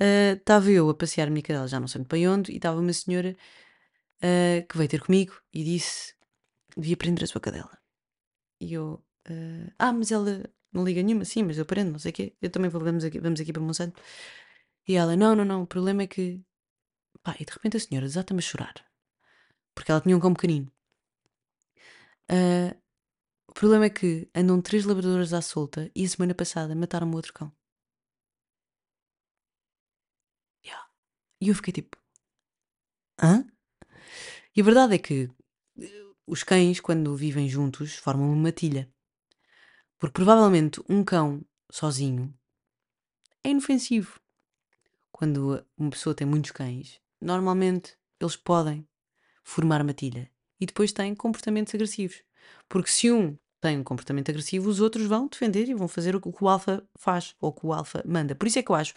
ah, 0.00 0.34
estava 0.36 0.70
eu 0.70 0.88
a 0.90 0.94
passear 0.94 1.28
a 1.28 1.30
minha 1.30 1.42
cadela, 1.42 1.68
já 1.68 1.80
não 1.80 1.88
sei 1.88 2.04
bem 2.04 2.28
onde, 2.28 2.52
e 2.52 2.56
estava 2.56 2.80
uma 2.80 2.92
senhora 2.92 3.36
ah, 4.22 4.62
que 4.68 4.76
veio 4.76 4.88
ter 4.88 5.00
comigo 5.00 5.34
e 5.52 5.64
disse: 5.64 6.14
devia 6.78 6.96
prender 6.96 7.24
a 7.24 7.26
sua 7.26 7.40
cadela. 7.40 7.78
E 8.60 8.72
eu, 8.74 9.04
ah, 9.28 9.72
ah, 9.78 9.92
mas 9.92 10.10
ela 10.12 10.44
não 10.72 10.84
liga 10.84 11.02
nenhuma, 11.02 11.24
sim, 11.24 11.42
mas 11.42 11.58
eu 11.58 11.66
prendo, 11.66 11.92
não 11.92 11.98
sei 11.98 12.10
o 12.12 12.14
quê. 12.14 12.36
Eu 12.40 12.50
também 12.50 12.70
vou, 12.70 12.82
vamos 12.82 13.04
aqui, 13.04 13.20
vamos 13.20 13.40
aqui 13.40 13.52
para 13.52 13.62
Monsanto. 13.62 14.00
E 14.86 14.94
ela, 14.94 15.16
não, 15.16 15.34
não, 15.36 15.44
não, 15.44 15.62
o 15.62 15.66
problema 15.66 16.02
é 16.02 16.06
que. 16.06 16.42
Pá, 17.22 17.36
e 17.40 17.44
de 17.44 17.52
repente 17.52 17.76
a 17.76 17.80
senhora 17.80 18.06
desata-me 18.06 18.40
a 18.40 18.42
chorar. 18.42 18.74
Porque 19.74 19.90
ela 19.90 20.00
tinha 20.00 20.16
um 20.16 20.20
cão 20.20 20.34
pequenino. 20.34 20.70
Ah, 22.30 22.76
o 23.48 23.52
problema 23.54 23.86
é 23.86 23.90
que 23.90 24.30
andam 24.34 24.60
três 24.62 24.84
labradoras 24.84 25.32
à 25.32 25.42
solta 25.42 25.90
e 25.94 26.04
a 26.04 26.08
semana 26.08 26.34
passada 26.34 26.74
mataram-me 26.74 27.14
outro 27.16 27.32
cão. 27.32 27.52
Yeah. 30.64 30.86
E 31.40 31.48
eu 31.48 31.54
fiquei 31.54 31.72
tipo, 31.72 31.96
hã? 33.20 33.44
E 34.54 34.60
a 34.60 34.64
verdade 34.64 34.94
é 34.94 34.98
que 34.98 35.30
os 36.28 36.42
cães, 36.42 36.80
quando 36.80 37.16
vivem 37.16 37.48
juntos, 37.48 37.94
formam 37.96 38.28
uma 38.28 38.36
matilha. 38.36 38.88
Porque 39.98 40.14
provavelmente 40.14 40.80
um 40.88 41.02
cão 41.02 41.44
sozinho 41.70 42.32
é 43.42 43.50
inofensivo. 43.50 44.20
Quando 45.10 45.64
uma 45.76 45.90
pessoa 45.90 46.14
tem 46.14 46.26
muitos 46.26 46.52
cães, 46.52 47.00
normalmente 47.20 47.96
eles 48.20 48.36
podem 48.36 48.86
formar 49.42 49.82
matilha 49.82 50.30
e 50.60 50.66
depois 50.66 50.92
têm 50.92 51.14
comportamentos 51.14 51.74
agressivos. 51.74 52.22
Porque 52.68 52.90
se 52.90 53.10
um 53.10 53.36
tem 53.60 53.78
um 53.78 53.84
comportamento 53.84 54.30
agressivo, 54.30 54.68
os 54.68 54.80
outros 54.80 55.06
vão 55.06 55.26
defender 55.26 55.68
e 55.68 55.74
vão 55.74 55.88
fazer 55.88 56.14
o 56.14 56.20
que 56.20 56.44
o 56.44 56.48
alfa 56.48 56.86
faz 56.96 57.34
ou 57.40 57.50
o 57.50 57.52
que 57.52 57.66
o 57.66 57.72
alfa 57.72 58.02
manda. 58.06 58.34
Por 58.34 58.46
isso 58.46 58.58
é 58.58 58.62
que 58.62 58.70
eu 58.70 58.76
acho 58.76 58.94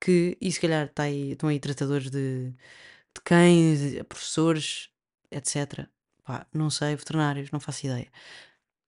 que, 0.00 0.36
e 0.40 0.52
se 0.52 0.60
calhar 0.60 0.86
está 0.86 1.04
aí, 1.04 1.32
estão 1.32 1.48
aí 1.48 1.58
tratadores 1.58 2.10
de, 2.10 2.50
de 2.50 3.20
cães, 3.24 4.00
professores, 4.08 4.90
etc. 5.30 5.88
Pá, 6.28 6.46
não 6.52 6.68
sei, 6.68 6.94
veterinários, 6.94 7.50
não 7.50 7.58
faço 7.58 7.86
ideia. 7.86 8.06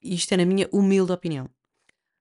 Isto 0.03 0.35
é 0.35 0.37
na 0.37 0.44
minha 0.44 0.68
humilde 0.70 1.11
opinião. 1.11 1.48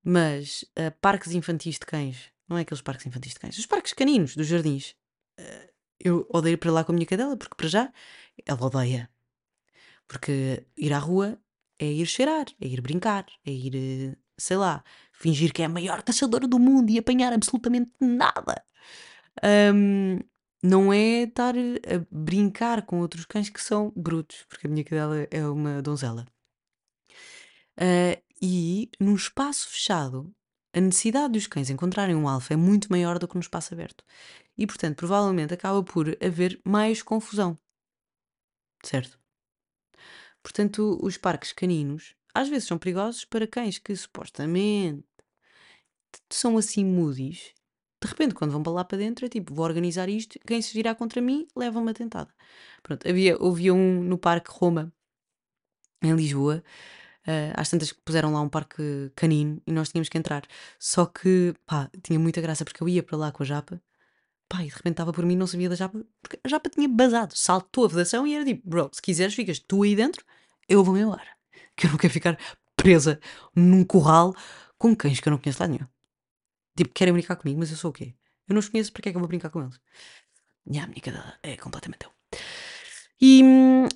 Mas 0.01 0.63
ah, 0.77 0.91
parques 1.01 1.33
infantis 1.33 1.73
de 1.77 1.85
cães, 1.85 2.31
não 2.47 2.57
é 2.57 2.61
aqueles 2.61 2.81
parques 2.81 3.05
infantis 3.05 3.33
de 3.33 3.39
cães, 3.41 3.57
os 3.57 3.65
parques 3.65 3.91
caninos 3.91 4.33
dos 4.33 4.47
jardins. 4.47 4.95
ah, 5.37 5.67
eu 5.99 6.25
odeio 6.29 6.53
ir 6.53 6.57
para 6.57 6.71
lá 6.71 6.85
com 6.85 6.93
a 6.93 6.95
minha 6.95 7.05
cadela, 7.05 7.35
porque 7.35 7.53
para 7.57 7.67
já 7.67 7.91
ela 8.45 8.65
odeia. 8.65 9.09
Porque 10.07 10.65
ir 10.77 10.93
à 10.93 10.99
rua 10.99 11.37
é 11.77 11.91
ir 11.91 12.05
cheirar, 12.05 12.45
é 12.61 12.67
ir 12.67 12.79
brincar, 12.79 13.25
é 13.45 13.51
ir, 13.51 13.75
eh, 13.75 14.15
sei 14.37 14.55
lá, 14.55 14.85
fingir 15.11 15.51
que 15.51 15.63
é 15.63 15.65
a 15.65 15.69
maior 15.69 16.01
caçadora 16.01 16.47
do 16.47 16.57
mundo 16.59 16.89
e 16.91 16.97
apanhar 16.97 17.33
absolutamente 17.33 17.91
nada. 17.99 18.63
Ahm, 19.43 20.21
não 20.63 20.91
é 20.91 21.23
estar 21.23 21.55
a 21.55 22.05
brincar 22.11 22.85
com 22.85 22.99
outros 22.99 23.25
cães 23.25 23.49
que 23.49 23.61
são 23.61 23.91
brutos, 23.95 24.45
porque 24.49 24.67
a 24.67 24.69
minha 24.69 24.83
cadela 24.83 25.27
é 25.31 25.45
uma 25.47 25.81
donzela. 25.81 26.25
Ah, 27.77 28.21
e 28.41 28.89
num 28.99 29.15
espaço 29.15 29.69
fechado, 29.69 30.33
a 30.73 30.79
necessidade 30.79 31.33
dos 31.33 31.47
cães 31.47 31.69
encontrarem 31.69 32.15
um 32.15 32.27
alfa 32.27 32.53
é 32.53 32.57
muito 32.57 32.91
maior 32.91 33.17
do 33.19 33.27
que 33.27 33.35
no 33.35 33.41
espaço 33.41 33.73
aberto. 33.73 34.03
E, 34.57 34.67
portanto, 34.67 34.97
provavelmente 34.97 35.53
acaba 35.53 35.81
por 35.83 36.17
haver 36.21 36.59
mais 36.65 37.01
confusão. 37.01 37.57
Certo? 38.83 39.19
Portanto, 40.43 40.97
os 41.01 41.17
parques 41.17 41.51
caninos 41.53 42.15
às 42.33 42.47
vezes 42.47 42.67
são 42.67 42.77
perigosos 42.77 43.25
para 43.25 43.47
cães 43.47 43.79
que 43.79 43.95
supostamente 43.95 45.03
são 46.29 46.57
assim 46.57 46.85
moodies. 46.85 47.53
De 48.01 48.07
repente, 48.07 48.33
quando 48.33 48.51
vão 48.51 48.63
para 48.63 48.71
lá 48.71 48.83
para 48.85 48.97
dentro, 48.97 49.25
é 49.25 49.29
tipo, 49.29 49.53
vou 49.53 49.65
organizar 49.65 50.07
isto, 50.09 50.39
quem 50.47 50.61
se 50.61 50.73
virar 50.73 50.95
contra 50.95 51.21
mim, 51.21 51.47
leva 51.55 51.79
uma 51.79 51.93
tentada. 51.93 52.33
Pronto, 52.81 53.07
havia, 53.07 53.35
havia 53.35 53.73
um 53.73 54.01
no 54.03 54.17
Parque 54.17 54.49
Roma, 54.51 54.93
em 56.01 56.15
Lisboa, 56.15 56.63
ah, 57.27 57.61
às 57.61 57.69
tantas 57.69 57.91
que 57.91 58.01
puseram 58.01 58.33
lá 58.33 58.41
um 58.41 58.49
parque 58.49 59.11
canino 59.15 59.61
e 59.67 59.71
nós 59.71 59.89
tínhamos 59.89 60.09
que 60.09 60.17
entrar. 60.17 60.43
Só 60.79 61.05
que, 61.05 61.53
pá, 61.65 61.89
tinha 62.03 62.19
muita 62.19 62.41
graça 62.41 62.65
porque 62.65 62.81
eu 62.81 62.89
ia 62.89 63.03
para 63.03 63.17
lá 63.17 63.31
com 63.31 63.43
a 63.43 63.45
japa, 63.45 63.81
pá, 64.49 64.63
e 64.63 64.67
de 64.67 64.75
repente 64.75 64.93
estava 64.93 65.13
por 65.13 65.25
mim, 65.25 65.35
não 65.35 65.47
sabia 65.47 65.69
da 65.69 65.75
japa, 65.75 66.03
porque 66.21 66.39
a 66.43 66.49
japa 66.49 66.69
tinha 66.69 66.87
basado, 66.87 67.35
saltou 67.35 67.85
a 67.85 67.87
vedação 67.89 68.25
e 68.27 68.35
era 68.35 68.45
tipo, 68.45 68.67
bro, 68.69 68.89
se 68.93 69.01
quiseres, 69.01 69.35
ficas 69.35 69.59
tu 69.59 69.83
aí 69.83 69.95
dentro, 69.95 70.25
eu 70.67 70.83
vou 70.83 70.97
embora. 70.97 71.27
Que 71.75 71.87
eu 71.87 71.91
não 71.91 71.97
quero 71.97 72.13
ficar 72.13 72.37
presa 72.75 73.19
num 73.55 73.83
curral 73.85 74.35
com 74.77 74.95
cães 74.95 75.19
que 75.19 75.27
eu 75.29 75.31
não 75.31 75.37
conheço 75.39 75.61
lá 75.61 75.67
nenhum. 75.67 75.87
Tipo, 76.79 76.93
querem 76.93 77.13
brincar 77.13 77.35
comigo, 77.37 77.59
mas 77.59 77.71
eu 77.71 77.77
sou 77.77 77.91
o 77.91 77.93
quê? 77.93 78.15
Eu 78.47 78.53
não 78.55 78.59
os 78.61 78.69
conheço, 78.69 78.91
para 78.93 79.03
que 79.03 79.09
é 79.09 79.11
que 79.11 79.17
eu 79.17 79.21
vou 79.21 79.29
brincar 79.29 79.51
com 79.51 79.61
eles? 79.63 79.79
A 80.83 80.87
minha 80.87 81.01
cadela 81.01 81.37
é 81.43 81.57
completamente 81.57 82.05
eu. 82.05 82.11
E, 83.21 83.41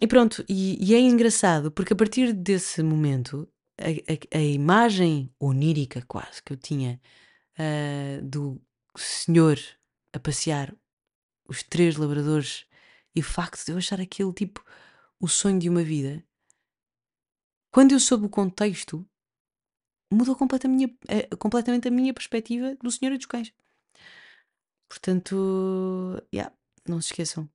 e 0.01 0.07
pronto, 0.07 0.43
e, 0.49 0.77
e 0.83 0.93
é 0.95 0.99
engraçado 0.99 1.71
porque 1.71 1.93
a 1.93 1.95
partir 1.95 2.33
desse 2.33 2.83
momento 2.83 3.47
a, 3.79 4.37
a- 4.37 4.37
a 4.39 4.41
imagem 4.41 5.33
onírica 5.39 6.03
quase 6.07 6.43
que 6.43 6.53
eu 6.53 6.57
tinha 6.57 7.01
ah, 7.57 8.21
do 8.23 8.61
senhor 8.97 9.57
a 10.13 10.19
passear 10.19 10.75
os 11.47 11.63
três 11.63 11.97
labradores 11.97 12.65
e 13.15 13.21
o 13.21 13.23
facto 13.23 13.65
de 13.65 13.71
eu 13.73 13.77
achar 13.77 14.01
aquele 14.01 14.33
tipo 14.33 14.63
o 15.19 15.27
sonho 15.27 15.59
de 15.59 15.69
uma 15.69 15.83
vida, 15.83 16.23
quando 17.71 17.91
eu 17.93 17.99
soube 17.99 18.25
o 18.25 18.29
contexto, 18.29 19.05
mudou 20.13 20.35
completamente 20.35 20.85
a 20.85 20.87
minha, 20.87 20.97
eh, 21.09 21.35
completamente 21.37 21.87
a 21.87 21.91
minha 21.91 22.13
perspectiva 22.13 22.75
do 22.81 22.91
senhor 22.91 23.15
dos 23.17 23.25
cães. 23.25 23.53
Portanto, 24.89 26.23
yeah, 26.33 26.53
não 26.87 27.01
se 27.01 27.07
esqueçam. 27.07 27.49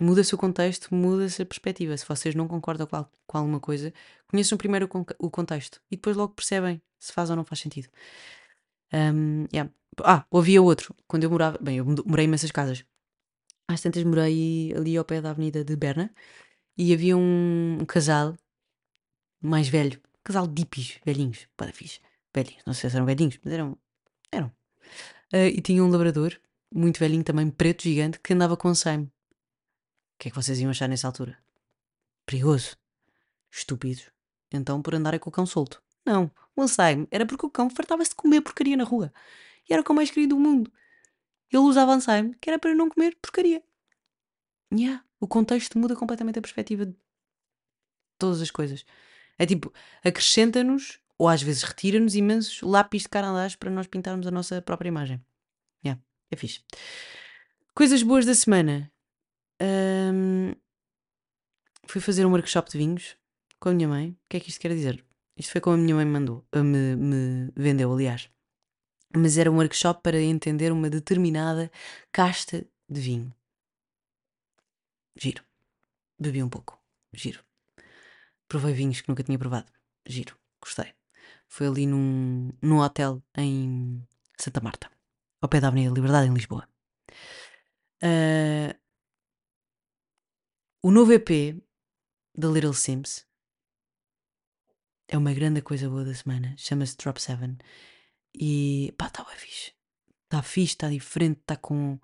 Muda-se 0.00 0.34
o 0.34 0.38
contexto, 0.38 0.94
muda-se 0.94 1.42
a 1.42 1.46
perspectiva. 1.46 1.96
Se 1.96 2.06
vocês 2.06 2.34
não 2.34 2.48
concordam 2.48 2.86
com, 2.86 3.06
com 3.26 3.38
alguma 3.38 3.60
coisa, 3.60 3.92
conheçam 4.26 4.58
primeiro 4.58 4.88
o, 4.92 5.26
o 5.26 5.30
contexto 5.30 5.80
e 5.90 5.96
depois 5.96 6.16
logo 6.16 6.34
percebem 6.34 6.82
se 6.98 7.12
faz 7.12 7.30
ou 7.30 7.36
não 7.36 7.44
faz 7.44 7.60
sentido. 7.60 7.88
Ahm, 8.92 9.46
yeah. 9.52 9.70
Ah, 10.02 10.26
havia 10.32 10.62
outro. 10.62 10.94
Quando 11.06 11.24
eu 11.24 11.30
morava. 11.30 11.58
Bem, 11.60 11.78
eu 11.78 11.84
morei 12.06 12.24
imensas 12.26 12.50
casas. 12.50 12.84
Às 13.68 13.80
tantas 13.80 14.04
morei 14.04 14.72
ali 14.76 14.96
ao 14.96 15.04
pé 15.04 15.20
da 15.20 15.30
avenida 15.30 15.64
de 15.64 15.76
Berna 15.76 16.12
e 16.76 16.92
havia 16.92 17.16
um, 17.16 17.78
um 17.80 17.86
casal 17.86 18.36
mais 19.40 19.68
velho. 19.68 20.00
Casal 20.24 20.46
de 20.46 20.62
hippies, 20.62 20.98
velhinhos. 21.04 21.46
Para 21.56 21.72
fixe. 21.72 22.00
Velhinhos. 22.34 22.62
Não 22.66 22.74
sei 22.74 22.90
se 22.90 22.96
eram 22.96 23.06
velhinhos, 23.06 23.38
mas 23.44 23.52
eram. 23.52 23.78
Eram. 24.32 24.50
Ah, 25.32 25.46
e 25.46 25.60
tinha 25.60 25.84
um 25.84 25.90
labrador, 25.90 26.38
muito 26.72 26.98
velhinho 26.98 27.22
também, 27.22 27.50
preto, 27.50 27.82
gigante, 27.82 28.18
que 28.20 28.32
andava 28.32 28.56
com 28.56 28.68
Alzheimer. 28.68 29.06
O 29.06 30.18
que 30.18 30.28
é 30.28 30.30
que 30.30 30.36
vocês 30.36 30.58
iam 30.60 30.70
achar 30.70 30.88
nessa 30.88 31.06
altura? 31.06 31.38
Perigoso. 32.26 32.76
Estúpidos. 33.50 34.10
Então 34.50 34.80
por 34.80 34.94
andarem 34.94 35.20
com 35.20 35.28
o 35.28 35.32
cão 35.32 35.46
solto. 35.46 35.82
Não. 36.04 36.30
O 36.56 36.62
Alzheimer 36.62 37.06
era 37.10 37.26
porque 37.26 37.46
o 37.46 37.50
cão 37.50 37.68
fartava-se 37.68 38.10
de 38.10 38.16
comer 38.16 38.40
porcaria 38.40 38.76
na 38.76 38.84
rua. 38.84 39.12
E 39.68 39.72
era 39.72 39.82
o 39.82 39.84
cão 39.84 39.94
mais 39.94 40.10
querido 40.10 40.34
do 40.34 40.40
mundo. 40.40 40.72
Ele 41.50 41.62
usava 41.62 41.92
Alzheimer, 41.92 42.36
que 42.40 42.48
era 42.48 42.58
para 42.58 42.74
não 42.74 42.88
comer 42.88 43.16
porcaria. 43.20 43.62
Yeah. 44.72 45.04
O 45.20 45.28
contexto 45.28 45.78
muda 45.78 45.96
completamente 45.96 46.38
a 46.38 46.42
perspectiva 46.42 46.86
de 46.86 46.96
todas 48.18 48.40
as 48.40 48.50
coisas. 48.50 48.84
É 49.38 49.46
tipo, 49.46 49.72
acrescenta-nos, 50.04 51.00
ou 51.18 51.28
às 51.28 51.42
vezes 51.42 51.62
retira-nos 51.62 52.14
imensos 52.14 52.60
lápis 52.62 53.02
de 53.02 53.08
carandás 53.08 53.56
para 53.56 53.70
nós 53.70 53.86
pintarmos 53.86 54.26
a 54.26 54.30
nossa 54.30 54.60
própria 54.62 54.88
imagem. 54.88 55.24
Yeah. 55.84 56.00
É 56.30 56.36
fixe. 56.36 56.62
Coisas 57.74 58.02
boas 58.02 58.24
da 58.24 58.34
semana. 58.34 58.92
Ahm, 59.60 60.54
fui 61.86 62.00
fazer 62.00 62.24
um 62.26 62.30
workshop 62.30 62.70
de 62.70 62.78
vinhos 62.78 63.16
com 63.60 63.70
a 63.70 63.74
minha 63.74 63.88
mãe. 63.88 64.10
O 64.10 64.16
que 64.28 64.36
é 64.36 64.40
que 64.40 64.50
isto 64.50 64.60
quer 64.60 64.74
dizer? 64.74 65.04
Isto 65.36 65.52
foi 65.52 65.60
como 65.60 65.74
a 65.76 65.78
minha 65.78 65.94
mãe 65.94 66.04
mandou, 66.04 66.46
ah, 66.52 66.62
me, 66.62 66.94
me 66.96 67.52
vendeu, 67.56 67.92
aliás. 67.92 68.30
mas 69.16 69.38
era 69.38 69.50
um 69.50 69.56
workshop 69.56 70.02
para 70.02 70.20
entender 70.20 70.72
uma 70.72 70.90
determinada 70.90 71.70
casta 72.12 72.64
de 72.88 73.00
vinho. 73.00 73.34
Giro. 75.16 75.44
Bebi 76.18 76.42
um 76.42 76.48
pouco. 76.48 76.80
Giro. 77.12 77.44
Provei 78.54 78.72
vinhos 78.72 79.00
que 79.00 79.08
nunca 79.08 79.24
tinha 79.24 79.36
provado. 79.36 79.66
Giro. 80.06 80.38
Gostei. 80.62 80.94
Foi 81.48 81.66
ali 81.66 81.88
num, 81.88 82.52
num 82.62 82.78
hotel 82.78 83.20
em 83.36 84.00
Santa 84.38 84.60
Marta, 84.60 84.88
ao 85.40 85.48
pé 85.48 85.60
da 85.60 85.66
Avenida 85.66 85.92
Liberdade, 85.92 86.28
em 86.28 86.32
Lisboa. 86.32 86.68
Uh, 88.00 88.72
o 90.84 90.92
novo 90.92 91.12
EP 91.12 91.60
da 92.32 92.46
Little 92.46 92.72
Sims 92.74 93.26
é 95.08 95.18
uma 95.18 95.34
grande 95.34 95.60
coisa 95.60 95.90
boa 95.90 96.04
da 96.04 96.14
semana. 96.14 96.54
Chama-se 96.56 96.96
Drop 96.96 97.20
7. 97.20 97.58
E 98.38 98.94
pá, 98.96 99.08
está 99.08 99.24
bem 99.24 99.36
fixe. 99.36 99.72
Está 100.26 100.42
fixe, 100.44 100.74
está 100.74 100.88
diferente, 100.88 101.40
está 101.40 101.56
com, 101.56 101.98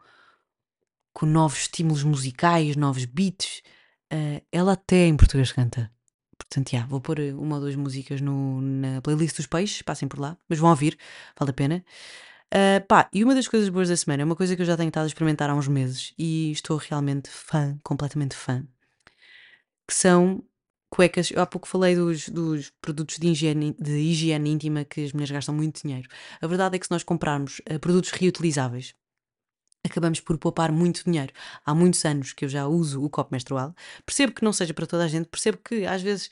com 1.12 1.26
novos 1.26 1.60
estímulos 1.60 2.02
musicais, 2.02 2.74
novos 2.74 3.04
beats. 3.04 3.62
Uh, 4.12 4.44
ela 4.50 4.72
até 4.72 5.06
em 5.06 5.16
português 5.16 5.52
canta. 5.52 5.88
Portanto, 6.46 6.72
yeah, 6.72 6.88
vou 6.88 7.00
pôr 7.00 7.18
uma 7.38 7.56
ou 7.56 7.60
duas 7.60 7.76
músicas 7.76 8.20
no, 8.20 8.60
na 8.60 9.00
playlist 9.00 9.36
dos 9.36 9.46
peixes, 9.46 9.82
passem 9.82 10.08
por 10.08 10.18
lá, 10.18 10.36
mas 10.48 10.58
vão 10.58 10.70
ouvir, 10.70 10.98
vale 11.38 11.50
a 11.50 11.54
pena. 11.54 11.84
Uh, 12.52 12.84
pá, 12.88 13.08
e 13.12 13.22
uma 13.22 13.34
das 13.34 13.46
coisas 13.46 13.68
boas 13.68 13.88
da 13.88 13.96
semana 13.96 14.22
é 14.22 14.24
uma 14.24 14.34
coisa 14.34 14.56
que 14.56 14.62
eu 14.62 14.66
já 14.66 14.76
tenho 14.76 14.88
estado 14.88 15.04
a 15.04 15.06
experimentar 15.06 15.48
há 15.48 15.54
uns 15.54 15.68
meses 15.68 16.12
e 16.18 16.50
estou 16.50 16.76
realmente 16.76 17.30
fã, 17.30 17.78
completamente 17.84 18.34
fã, 18.34 18.66
que 19.86 19.94
são 19.94 20.42
cuecas. 20.90 21.30
Eu 21.30 21.40
há 21.40 21.46
pouco 21.46 21.68
falei 21.68 21.94
dos, 21.94 22.28
dos 22.28 22.72
produtos 22.82 23.18
de 23.18 23.28
higiene, 23.28 23.76
de 23.78 23.92
higiene 23.92 24.50
íntima 24.50 24.84
que 24.84 25.04
as 25.04 25.12
mulheres 25.12 25.30
gastam 25.30 25.54
muito 25.54 25.82
dinheiro. 25.82 26.08
A 26.40 26.46
verdade 26.48 26.74
é 26.74 26.78
que 26.78 26.86
se 26.86 26.90
nós 26.90 27.04
comprarmos 27.04 27.60
uh, 27.70 27.78
produtos 27.78 28.10
reutilizáveis, 28.10 28.94
acabamos 29.84 30.20
por 30.20 30.36
poupar 30.38 30.72
muito 30.72 31.04
dinheiro. 31.04 31.32
Há 31.64 31.74
muitos 31.74 32.04
anos 32.04 32.32
que 32.32 32.44
eu 32.44 32.48
já 32.48 32.66
uso 32.66 33.02
o 33.02 33.10
copo 33.10 33.30
menstrual. 33.32 33.74
Percebo 34.04 34.32
que 34.32 34.44
não 34.44 34.52
seja 34.52 34.74
para 34.74 34.86
toda 34.86 35.04
a 35.04 35.08
gente, 35.08 35.28
percebo 35.28 35.58
que 35.58 35.86
às 35.86 36.02
vezes, 36.02 36.30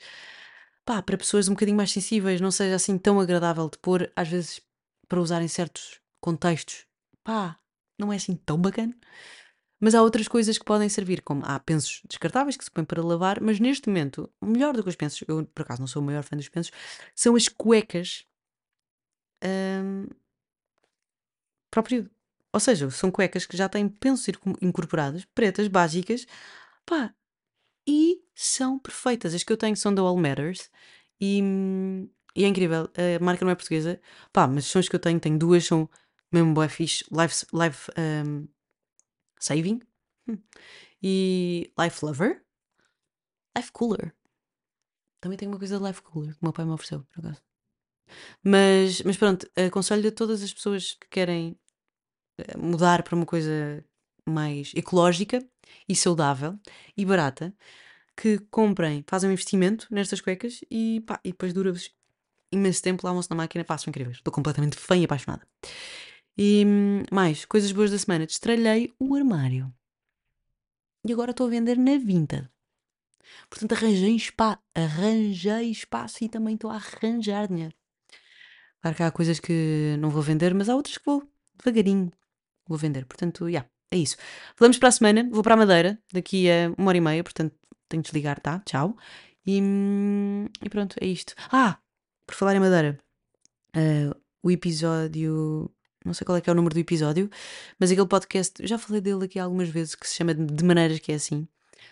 pá, 0.85 1.01
para 1.01 1.17
pessoas 1.17 1.47
um 1.47 1.53
bocadinho 1.53 1.77
mais 1.77 1.91
sensíveis, 1.91 2.41
não 2.41 2.51
seja 2.51 2.75
assim 2.75 2.97
tão 2.97 3.19
agradável 3.19 3.69
de 3.69 3.77
pôr, 3.77 4.11
às 4.15 4.27
vezes 4.27 4.61
para 5.07 5.19
usar 5.19 5.41
em 5.41 5.47
certos 5.47 5.99
contextos, 6.21 6.85
pá, 7.23 7.59
não 7.97 8.13
é 8.13 8.17
assim 8.17 8.35
tão 8.35 8.57
bacana. 8.59 8.95
Mas 9.81 9.95
há 9.95 10.03
outras 10.03 10.27
coisas 10.27 10.57
que 10.57 10.65
podem 10.65 10.89
servir, 10.89 11.21
como 11.21 11.41
há 11.45 11.57
pensos 11.59 12.01
descartáveis 12.07 12.57
que 12.57 12.65
se 12.65 12.71
põem 12.71 12.83
para 12.83 13.01
lavar, 13.01 13.39
mas 13.41 13.59
neste 13.59 13.87
momento, 13.87 14.29
melhor 14.41 14.73
do 14.75 14.83
que 14.83 14.89
os 14.89 14.95
pensos, 14.95 15.23
eu 15.27 15.45
por 15.45 15.61
acaso 15.61 15.79
não 15.81 15.87
sou 15.87 16.01
o 16.01 16.05
maior 16.05 16.21
fã 16.21 16.35
dos 16.35 16.49
pensos, 16.49 16.71
são 17.15 17.35
as 17.35 17.47
cuecas 17.47 18.25
hum, 19.43 20.07
para 21.71 21.79
o 21.79 21.83
período. 21.83 22.11
Ou 22.53 22.59
seja, 22.59 22.89
são 22.89 23.11
cuecas 23.11 23.45
que 23.45 23.55
já 23.55 23.69
têm 23.69 23.87
pensos 23.87 24.27
incorporados, 24.61 25.25
pretas, 25.35 25.67
básicas, 25.67 26.25
pá, 26.85 27.13
e 27.87 28.23
são 28.35 28.79
perfeitas. 28.79 29.33
As 29.33 29.43
que 29.43 29.53
eu 29.53 29.57
tenho 29.57 29.75
são 29.77 29.93
da 29.93 30.01
All 30.01 30.17
Matters 30.17 30.69
e, 31.21 31.41
e 32.35 32.43
é 32.43 32.47
incrível. 32.47 32.89
A 32.95 33.23
marca 33.23 33.45
não 33.45 33.51
é 33.51 33.55
portuguesa, 33.55 34.01
pá, 34.33 34.47
mas 34.47 34.65
são 34.65 34.79
as 34.79 34.89
que 34.89 34.95
eu 34.95 34.99
tenho, 34.99 35.19
tenho 35.19 35.37
duas, 35.37 35.65
são 35.65 35.89
mesmo 36.31 36.53
boa 36.53 36.69
fixe, 36.69 37.03
life, 37.11 37.45
life 37.53 37.91
um, 37.97 38.47
saving 39.39 39.81
hum, 40.27 40.37
e 41.01 41.71
life 41.79 42.03
lover, 42.05 42.43
life 43.57 43.71
cooler. 43.71 44.15
Também 45.21 45.37
tenho 45.37 45.51
uma 45.51 45.59
coisa 45.59 45.77
de 45.77 45.83
life 45.83 46.01
cooler 46.01 46.33
que 46.33 46.41
o 46.41 46.45
meu 46.45 46.53
pai 46.53 46.65
me 46.65 46.71
ofereceu, 46.71 47.03
por 47.03 47.19
acaso. 47.19 47.41
Mas, 48.43 49.01
mas 49.01 49.17
pronto, 49.17 49.49
aconselho 49.55 50.07
a 50.07 50.11
todas 50.11 50.41
as 50.41 50.53
pessoas 50.53 50.93
que 50.93 51.07
querem 51.09 51.59
mudar 52.57 53.03
para 53.03 53.15
uma 53.15 53.25
coisa 53.25 53.83
mais 54.25 54.71
ecológica 54.75 55.43
e 55.87 55.95
saudável 55.95 56.57
e 56.95 57.05
barata, 57.05 57.53
que 58.15 58.37
comprem, 58.51 59.03
fazem 59.07 59.29
um 59.29 59.33
investimento 59.33 59.87
nestas 59.89 60.21
cuecas 60.21 60.61
e, 60.69 61.01
pá, 61.07 61.19
e 61.23 61.31
depois 61.31 61.53
dura-vos 61.53 61.91
imenso 62.51 62.81
tempo, 62.81 63.05
lavam-se 63.05 63.29
na 63.29 63.35
máquina, 63.35 63.63
passam 63.63 63.89
incríveis. 63.89 64.17
Estou 64.17 64.33
completamente 64.33 64.75
fã 64.75 64.97
e 64.97 65.05
apaixonada. 65.05 65.47
E 66.37 66.65
mais, 67.11 67.45
coisas 67.45 67.71
boas 67.71 67.91
da 67.91 67.97
semana. 67.97 68.25
Destralhei 68.25 68.93
o 68.99 69.15
armário. 69.15 69.73
E 71.05 71.13
agora 71.13 71.31
estou 71.31 71.47
a 71.47 71.49
vender 71.49 71.77
na 71.77 71.97
Vinted. 71.97 72.49
Portanto, 73.49 73.73
arranjei, 73.73 74.17
spa 74.19 74.59
arranjei 74.73 75.69
espaço 75.69 76.23
e 76.23 76.29
também 76.29 76.55
estou 76.55 76.69
a 76.69 76.75
arranjar 76.75 77.47
dinheiro. 77.47 77.73
Claro 78.81 78.97
que 78.97 79.03
há 79.03 79.11
coisas 79.11 79.39
que 79.39 79.95
não 79.99 80.09
vou 80.09 80.21
vender, 80.21 80.53
mas 80.53 80.69
há 80.69 80.75
outras 80.75 80.97
que 80.97 81.05
vou 81.05 81.23
devagarinho 81.57 82.11
vou 82.69 82.77
vender. 82.77 83.05
Portanto, 83.05 83.45
já, 83.45 83.49
yeah, 83.49 83.69
é 83.91 83.97
isso. 83.97 84.15
Falamos 84.55 84.77
para 84.77 84.89
a 84.89 84.91
semana, 84.91 85.27
vou 85.31 85.43
para 85.43 85.55
a 85.55 85.57
Madeira 85.57 85.99
daqui 86.13 86.49
a 86.49 86.73
uma 86.77 86.89
hora 86.89 86.97
e 86.97 87.01
meia, 87.01 87.23
portanto 87.23 87.53
tenho 87.89 88.03
de 88.03 88.07
desligar, 88.07 88.39
tá? 88.39 88.59
Tchau. 88.59 88.95
E, 89.45 89.61
hum, 89.61 90.45
e 90.63 90.69
pronto, 90.69 90.95
é 91.01 91.07
isto. 91.07 91.33
Ah, 91.51 91.79
por 92.25 92.35
falar 92.35 92.55
em 92.55 92.59
Madeira, 92.59 92.97
uh, 93.75 94.15
o 94.43 94.51
episódio. 94.51 95.71
Não 96.05 96.13
sei 96.13 96.23
qual 96.25 96.37
é 96.37 96.41
que 96.41 96.49
é 96.49 96.53
o 96.53 96.55
número 96.55 96.73
do 96.73 96.79
episódio, 96.79 97.29
mas 97.77 97.91
aquele 97.91 98.07
podcast, 98.07 98.65
já 98.65 98.77
falei 98.77 99.01
dele 99.01 99.25
aqui 99.25 99.37
algumas 99.37 99.67
vezes, 99.67 99.95
que 99.95 100.07
se 100.07 100.15
chama 100.15 100.33
De 100.33 100.63
Maneiras 100.63 100.99
que 100.99 101.11
é 101.11 101.15
assim, 101.15 101.47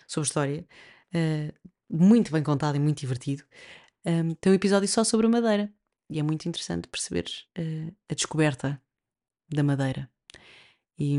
sobre 0.07 0.27
história. 0.27 0.65
Uh, 1.13 1.53
muito 1.89 2.31
bem 2.31 2.43
contado 2.43 2.75
e 2.75 2.79
muito 2.79 2.99
divertido. 2.99 3.43
Um, 4.05 4.33
tem 4.35 4.51
um 4.51 4.55
episódio 4.55 4.87
só 4.87 5.03
sobre 5.03 5.27
a 5.27 5.29
Madeira. 5.29 5.73
E 6.09 6.19
é 6.19 6.23
muito 6.23 6.47
interessante 6.47 6.87
perceber 6.87 7.25
uh, 7.59 7.93
a 8.09 8.13
descoberta 8.13 8.81
da 9.49 9.63
Madeira. 9.63 10.09
E, 10.99 11.17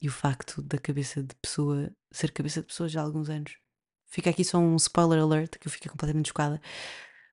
e 0.00 0.08
o 0.08 0.12
facto 0.12 0.60
da 0.60 0.78
cabeça 0.78 1.22
de 1.22 1.34
pessoa 1.36 1.90
ser 2.12 2.30
cabeça 2.30 2.60
de 2.60 2.66
pessoa 2.66 2.88
já 2.88 3.00
há 3.00 3.04
alguns 3.04 3.28
anos. 3.28 3.56
Fica 4.06 4.30
aqui 4.30 4.44
só 4.44 4.58
um 4.58 4.76
spoiler 4.76 5.20
alert 5.20 5.58
que 5.58 5.66
eu 5.66 5.72
fiquei 5.72 5.90
completamente 5.90 6.28
chocada. 6.28 6.60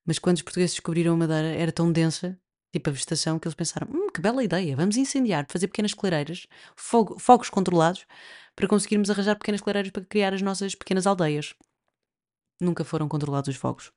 Mas 0.06 0.17
quando 0.17 0.38
os 0.38 0.41
portugueses 0.41 0.73
descobriram 0.73 1.13
a 1.13 1.17
Madeira, 1.17 1.49
era 1.49 1.71
tão 1.71 1.91
densa, 1.91 2.39
tipo 2.71 2.89
a 2.89 2.93
vegetação, 2.93 3.38
que 3.38 3.47
eles 3.47 3.56
pensaram: 3.56 3.88
hum, 3.91 4.10
que 4.10 4.21
bela 4.21 4.43
ideia, 4.43 4.75
vamos 4.75 4.97
incendiar, 4.97 5.45
fazer 5.47 5.67
pequenas 5.67 5.93
clareiras, 5.93 6.47
fogo, 6.75 7.19
fogos 7.19 7.49
controlados, 7.49 8.08
para 8.56 8.67
conseguirmos 8.67 9.10
arranjar 9.10 9.36
pequenas 9.36 9.62
clareiras 9.62 9.91
para 9.91 10.04
criar 10.06 10.34
as 10.34 10.41
nossas 10.41 10.73
pequenas 10.73 11.06
aldeias. 11.06 11.54
Nunca 12.60 12.84
foram 12.84 13.08
controlados 13.08 13.49
os 13.49 13.56
fogos. 13.56 13.91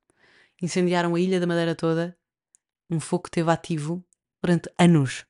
Incendiaram 0.61 1.15
a 1.15 1.21
ilha 1.21 1.41
da 1.41 1.47
Madeira 1.47 1.75
toda, 1.75 2.17
um 2.91 3.01
fogo 3.01 3.25
que 3.25 3.29
esteve 3.29 3.51
ativo 3.51 4.05
durante 4.43 4.71
anos. 4.79 5.25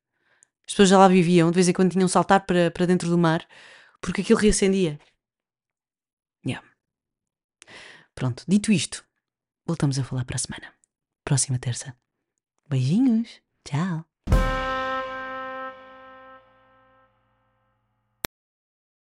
As 0.66 0.72
pessoas 0.72 0.88
já 0.88 0.98
lá 0.98 1.08
viviam, 1.08 1.50
de 1.50 1.54
vez 1.54 1.68
em 1.68 1.72
quando 1.72 1.92
tinham 1.92 2.08
saltar 2.08 2.44
para, 2.46 2.70
para 2.70 2.86
dentro 2.86 3.08
do 3.08 3.18
mar, 3.18 3.46
porque 4.00 4.22
aquilo 4.22 4.38
reacendia. 4.38 4.98
Yeah. 6.46 6.66
Pronto, 8.14 8.44
dito 8.46 8.72
isto, 8.72 9.04
voltamos 9.66 9.98
a 9.98 10.04
falar 10.04 10.24
para 10.24 10.36
a 10.36 10.38
semana. 10.38 10.72
Próxima 11.24 11.58
terça. 11.58 11.96
Beijinhos. 12.68 13.40
Tchau. 13.64 14.04